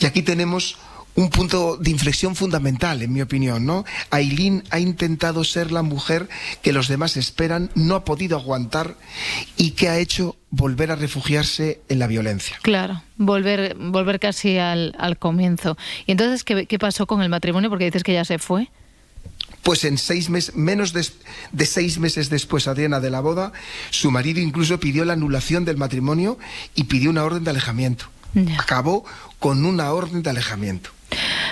[0.00, 0.78] Y aquí tenemos
[1.14, 3.84] un punto de inflexión fundamental, en mi opinión, ¿no?
[4.10, 6.28] Aileen ha intentado ser la mujer
[6.62, 8.96] que los demás esperan, no ha podido aguantar
[9.56, 12.56] y que ha hecho volver a refugiarse en la violencia.
[12.62, 15.76] Claro, volver, volver casi al, al comienzo.
[16.06, 17.68] ¿Y entonces ¿qué, qué pasó con el matrimonio?
[17.68, 18.68] Porque dices que ya se fue.
[19.62, 21.06] Pues en seis meses, menos de,
[21.52, 23.52] de seis meses después, Adriana, de la boda,
[23.90, 26.38] su marido incluso pidió la anulación del matrimonio
[26.74, 28.06] y pidió una orden de alejamiento.
[28.58, 29.04] Acabó
[29.38, 30.90] con una orden de alejamiento.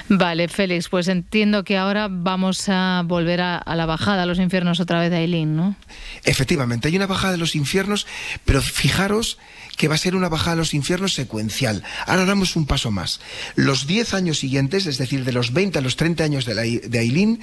[0.08, 4.38] Vale, Félix, pues entiendo que ahora vamos a volver a, a la bajada a los
[4.38, 5.76] infiernos otra vez de Aileen, ¿no?
[6.24, 8.06] Efectivamente, hay una bajada de los infiernos,
[8.44, 9.38] pero fijaros
[9.76, 11.82] que va a ser una bajada a los infiernos secuencial.
[12.06, 13.20] Ahora damos un paso más.
[13.56, 16.62] Los 10 años siguientes, es decir, de los 20 a los 30 años de, la,
[16.62, 17.40] de Aileen,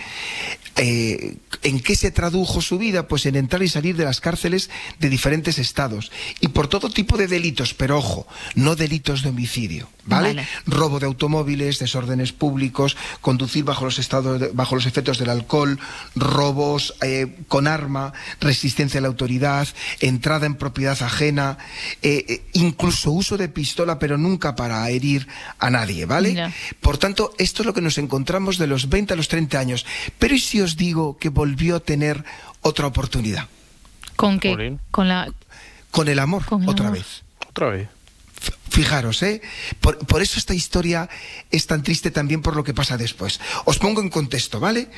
[0.75, 3.07] eh, ¿en qué se tradujo su vida?
[3.07, 4.69] Pues en entrar y salir de las cárceles
[4.99, 6.11] de diferentes estados.
[6.39, 10.30] Y por todo tipo de delitos, pero ojo, no delitos de homicidio, ¿vale?
[10.30, 10.47] Vale.
[10.67, 15.80] Robo de automóviles, desórdenes públicos, conducir bajo los, estados de- bajo los efectos del alcohol,
[16.15, 19.67] robos eh, con arma, resistencia a la autoridad,
[19.99, 21.57] entrada en propiedad ajena,
[22.03, 25.28] eh, eh, incluso uso de pistola, pero nunca para herir
[25.59, 26.51] a nadie, ¿vale?
[26.82, 29.86] Por tanto, esto es lo que nos encontramos de los 20 a los 30 años.
[30.18, 32.24] Pero ¿y si os digo que volvió a tener
[32.61, 33.47] otra oportunidad?
[34.15, 34.78] ¿Con qué?
[34.91, 35.32] Con la...
[35.91, 36.99] Con el amor, Con el otra amor.
[36.99, 37.24] vez.
[37.49, 37.89] Otra vez.
[38.70, 39.41] Fijaros, ¿eh?
[39.82, 41.09] Por, por eso esta historia
[41.49, 43.39] es tan triste también por lo que pasa después.
[43.65, 44.89] Os pongo en contexto, ¿vale?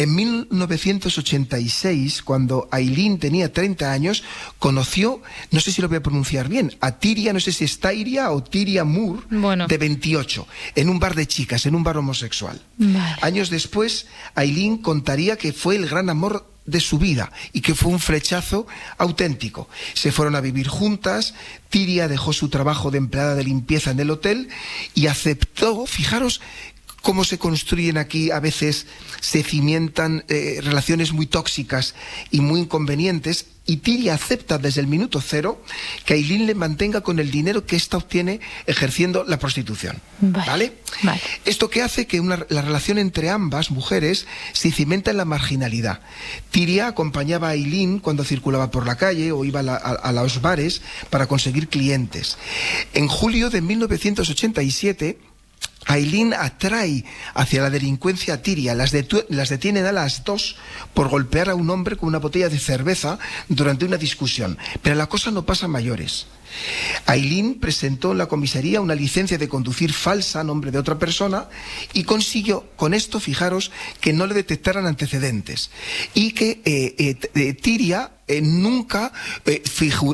[0.00, 4.24] En 1986, cuando Aileen tenía 30 años,
[4.58, 5.20] conoció,
[5.50, 8.30] no sé si lo voy a pronunciar bien, a Tiria, no sé si es Tyria
[8.30, 9.20] o Tiria Moore,
[9.68, 10.46] de 28,
[10.76, 12.62] en un bar de chicas, en un bar homosexual.
[13.20, 17.92] Años después, Aileen contaría que fue el gran amor de su vida y que fue
[17.92, 19.68] un flechazo auténtico.
[19.92, 21.34] Se fueron a vivir juntas,
[21.68, 24.48] Tiria dejó su trabajo de empleada de limpieza en el hotel
[24.94, 26.40] y aceptó, fijaros
[27.02, 28.86] cómo se construyen aquí, a veces
[29.20, 31.94] se cimientan eh, relaciones muy tóxicas
[32.30, 35.62] y muy inconvenientes, y Tiria acepta desde el minuto cero
[36.04, 40.00] que Aileen le mantenga con el dinero que ésta obtiene ejerciendo la prostitución.
[40.20, 40.72] ¿Vale?
[41.44, 46.00] Esto que hace que la relación entre ambas mujeres se cimenta en la marginalidad.
[46.50, 50.82] Tiria acompañaba a Aileen cuando circulaba por la calle o iba a, a los bares
[51.08, 52.38] para conseguir clientes.
[52.92, 55.29] En julio de 1987,
[55.86, 57.04] Aileen atrae
[57.34, 58.94] hacia la delincuencia a Tiria, las,
[59.28, 60.56] las, detienen a las dos
[60.94, 63.18] por golpear a un hombre con una botella de cerveza
[63.48, 64.58] durante una discusión.
[64.82, 66.26] Pero la cosa no pasa a mayores.
[67.06, 71.48] Aileen presentó en la comisaría una licencia de conducir falsa a nombre de otra persona
[71.92, 73.70] y consiguió con esto, fijaros,
[74.00, 75.70] que no le detectaran antecedentes
[76.14, 79.12] y que eh, eh, eh, Tiria nunca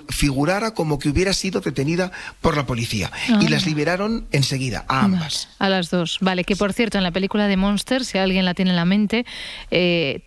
[0.09, 3.13] figurara como que hubiera sido detenida por la policía.
[3.29, 3.51] Y ah.
[3.51, 5.51] las liberaron enseguida, a ambas.
[5.59, 6.17] a las dos.
[6.23, 8.87] Vale, que por cierto, en la película de Monster, si alguien la tiene en la
[8.87, 9.27] mente,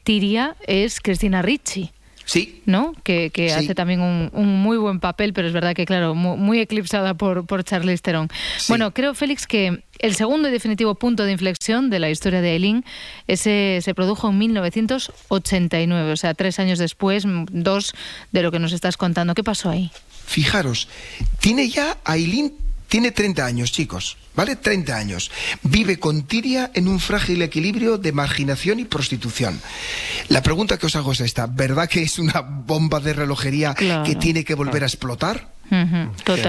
[0.04, 1.92] Tiria es Cristina Ricci.
[2.30, 2.62] Sí.
[2.68, 2.94] ¿No?
[3.04, 4.30] Que, hace también un,
[4.62, 8.30] muy buen papel, pero es verdad que, claro, muy, eclipsada por, por Charlize Theron.
[8.68, 12.54] Bueno, creo, Félix, que el segundo y definitivo punto de inflexión de la historia de
[12.54, 12.86] Eileen
[13.26, 17.96] ese se produjo en 1989, o sea, tres años después, dos
[18.32, 19.34] de lo que nos estás contando.
[19.34, 19.90] ¿Qué pasó ahí?
[20.28, 20.88] Fijaros,
[21.40, 22.54] tiene ya Eileen
[22.90, 24.56] tiene 30 años, chicos, ¿vale?
[24.56, 25.32] 30 años.
[25.64, 29.62] Vive con Tiria en un frágil equilibrio de marginación y prostitución.
[30.28, 34.16] La pregunta que os hago es esta, ¿verdad que es una bomba de relojería que
[34.16, 35.59] tiene que volver a explotar?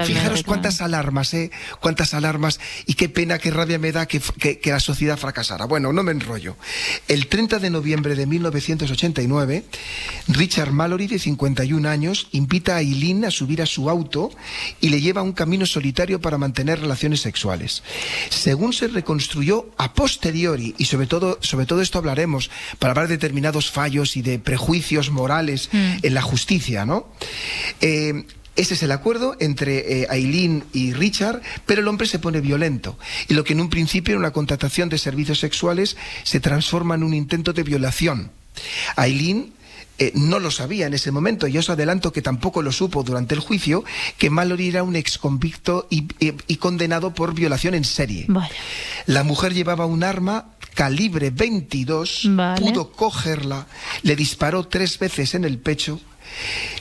[0.05, 1.51] Fijaros cuántas alarmas, ¿eh?
[1.79, 4.21] Cuántas alarmas y qué pena, qué rabia me da que,
[4.65, 5.65] la sociedad fracasara.
[5.65, 6.55] Bueno, no me enrollo.
[7.07, 9.65] El 30 de noviembre de 1989,
[10.27, 14.31] Richard Mallory, de 51 años, invita a Eileen a subir a su auto
[14.79, 17.83] y le lleva a un camino solitario para mantener relaciones sexuales.
[18.29, 22.49] Según se reconstruyó a posteriori, y sobre todo, sobre todo esto hablaremos,
[22.79, 25.93] para hablar de determinados fallos y de prejuicios morales mm.
[26.01, 27.07] en la justicia, ¿no?
[27.81, 28.25] Eh,
[28.55, 32.97] ese es el acuerdo entre eh, Aileen y Richard, pero el hombre se pone violento.
[33.29, 37.03] Y lo que en un principio era una contratación de servicios sexuales se transforma en
[37.03, 38.31] un intento de violación.
[38.97, 39.53] Aileen
[39.97, 43.35] eh, no lo sabía en ese momento, y os adelanto que tampoco lo supo durante
[43.35, 43.85] el juicio,
[44.17, 48.25] que Mallory era un exconvicto y, y, condenado por violación en serie.
[49.05, 53.67] La mujer llevaba un arma calibre 22, pudo cogerla,
[54.01, 56.01] le disparó tres veces en el pecho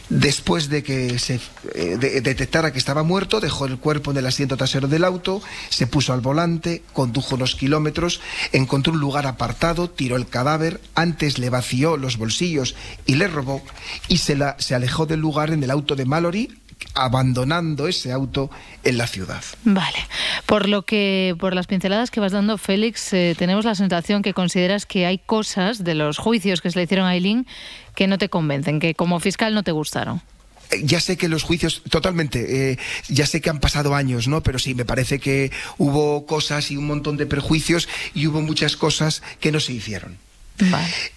[0.08, 1.40] Después de que se
[1.74, 5.86] eh, detectara que estaba muerto, dejó el cuerpo en el asiento trasero del auto, se
[5.86, 8.20] puso al volante, condujo unos kilómetros,
[8.52, 12.74] encontró un lugar apartado, tiró el cadáver, antes le vació los bolsillos
[13.06, 13.62] y le robó,
[14.08, 16.58] y se, la, se alejó del lugar en el auto de Mallory,
[16.94, 18.50] abandonando ese auto
[18.84, 19.42] en la ciudad.
[19.64, 19.98] Vale.
[20.46, 24.34] Por lo que, por las pinceladas que vas dando, Félix, eh, tenemos la sensación que
[24.34, 27.46] consideras que hay cosas de los juicios que se le hicieron a Eileen
[27.94, 30.22] que no te convencen, que como fiscal no te gustaron
[30.70, 32.78] eh, ya sé que los juicios, totalmente, eh,
[33.08, 34.42] ya sé que han pasado años, ¿no?
[34.42, 38.76] Pero sí, me parece que hubo cosas y un montón de prejuicios y hubo muchas
[38.76, 40.18] cosas que no se hicieron.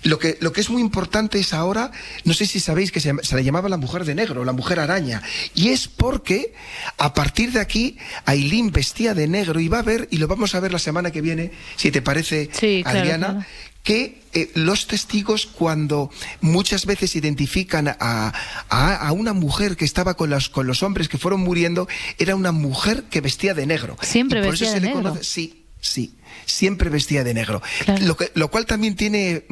[0.03, 1.91] Lo, que, lo que es muy importante es ahora,
[2.23, 4.79] no sé si sabéis que se, se, le llamaba la mujer de negro, la mujer
[4.79, 5.21] araña,
[5.53, 6.53] y es porque
[6.97, 10.55] a partir de aquí Aileen vestía de negro y va a ver, y lo vamos
[10.55, 12.49] a ver la semana que viene, si te parece,
[12.85, 13.45] Adriana,
[13.83, 16.09] que eh, los testigos cuando
[16.41, 18.33] muchas veces identifican a,
[18.69, 21.87] a, una mujer que estaba con los, con los hombres que fueron muriendo,
[22.17, 23.97] era una mujer que vestía de negro.
[24.01, 25.17] Siempre vestía de negro.
[25.21, 26.15] sí, sí
[26.45, 27.61] siempre vestía de negro.
[28.01, 29.43] Lo, que, lo cual también tiene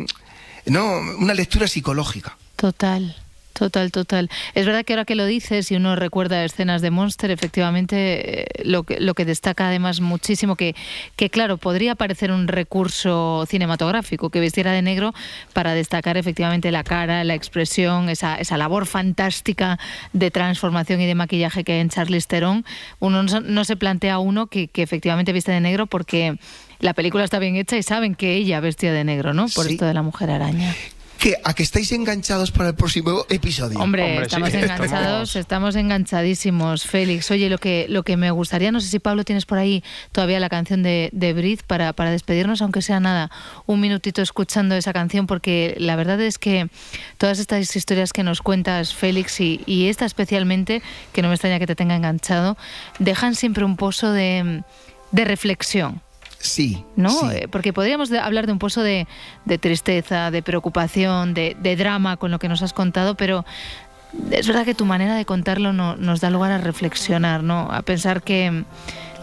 [0.66, 2.38] no, una lectura psicológica.
[2.56, 3.16] Total.
[3.54, 4.30] Total, total.
[4.56, 8.46] Es verdad que ahora que lo dices y uno recuerda escenas de Monster, efectivamente eh,
[8.64, 10.76] lo que, lo que destaca además muchísimo que,
[11.16, 15.14] que, claro, podría parecer un recurso cinematográfico que vestiera de negro
[15.54, 19.78] para destacar efectivamente la cara, la expresión, esa, esa labor fantástica
[20.14, 22.66] de transformación y de maquillaje que hay en Charlize Theron.
[23.00, 26.38] Uno no, se plantea uno que, que efectivamente viste de negro porque
[26.82, 29.48] la película está bien hecha y saben que ella vestía de negro, ¿no?
[29.48, 30.76] Por esto de la mujer araña.
[31.22, 33.80] que a que estáis enganchados para el próximo episodio.
[33.80, 37.30] Hombre, estamos enganchados, estamos enganchadísimos, Félix.
[37.30, 40.40] Oye, lo que, lo que me gustaría, no sé si Pablo tienes por ahí todavía
[40.40, 43.30] la canción de, de Brit para, para despedirnos, aunque sea nada,
[43.68, 46.70] un minutito escuchando esa canción, porque la verdad es que
[47.20, 50.82] todas estas historias que nos cuentas, Félix, y, y esta especialmente,
[51.14, 52.58] que no me extraña que te tenga enganchado,
[52.98, 54.64] dejan siempre un pozo de,
[55.12, 56.02] de reflexión.
[56.42, 56.84] Sí.
[56.96, 57.10] ¿No?
[57.10, 57.26] sí.
[57.34, 59.08] Eh, Porque podríamos hablar de un pozo de,
[59.46, 63.46] de tristeza, de preocupación, de, de drama con lo que nos has contado, pero
[64.32, 67.70] es verdad que tu manera de contarlo no- nos da lugar a reflexionar, ¿no?
[67.72, 68.64] A pensar que,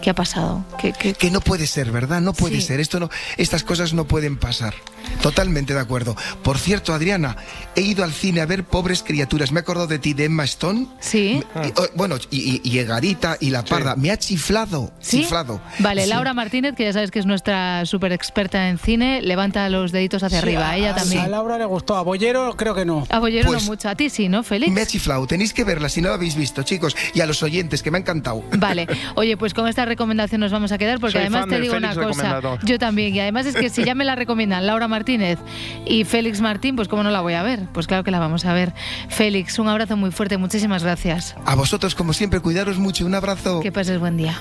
[0.03, 0.65] ¿qué ha pasado?
[0.81, 2.21] Que, que- Que no puede ser, ¿verdad?
[2.21, 2.63] No puede Sí.
[2.69, 2.81] ser.
[2.81, 4.75] Esto no, estas cosas no pueden pasar.
[5.23, 6.17] Totalmente de acuerdo.
[6.43, 7.37] Por cierto, Adriana,
[7.75, 9.53] he ido al cine a ver Pobres Criaturas.
[9.53, 10.87] Me he acordado de ti, de Emma Stone.
[11.01, 11.43] Sí.
[11.65, 13.97] Y, oh, bueno, y, y, y Egarita y La Parda.
[13.97, 14.93] Me ha chiflado.
[15.01, 15.21] ¿Sí?
[15.23, 15.61] Chiflado.
[15.79, 16.11] Vale, Sí.
[16.11, 20.23] Laura Martínez, que ya sabes que es nuestra súper experta en cine, levanta los deditos
[20.23, 20.69] hacia Sí, arriba.
[20.71, 21.23] a- Ella a- también.
[21.23, 23.07] A Laura le gustó, a Bollero creo que no.
[23.11, 23.89] A Bollero Pues- no mucho.
[23.89, 24.73] A ti sí, ¿no, Félix?
[24.73, 25.27] Me ha chiflado.
[25.27, 26.95] Tenéis que verla si no la habéis visto, chicos.
[27.15, 28.45] Y a los oyentes, que me ha encantado.
[28.59, 28.87] Vale,
[29.17, 31.97] oye, pues con esta recomendación nos vamos a quedar porque Soy además te digo Félix
[31.97, 35.39] una cosa, yo también, y además es que si ya me la recomiendan Laura Martínez
[35.87, 38.45] y Félix Martín, pues cómo no la voy a ver, pues claro que la vamos
[38.45, 38.73] a ver.
[39.09, 41.35] Félix, un abrazo muy fuerte, muchísimas gracias.
[41.45, 43.07] A vosotros, como siempre, cuidaros mucho.
[43.07, 43.61] Un abrazo.
[43.61, 44.39] Que pases buen día.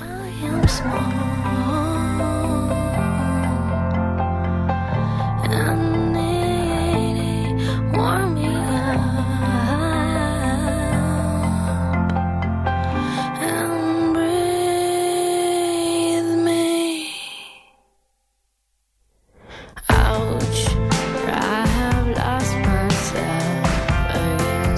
[7.93, 8.46] Warm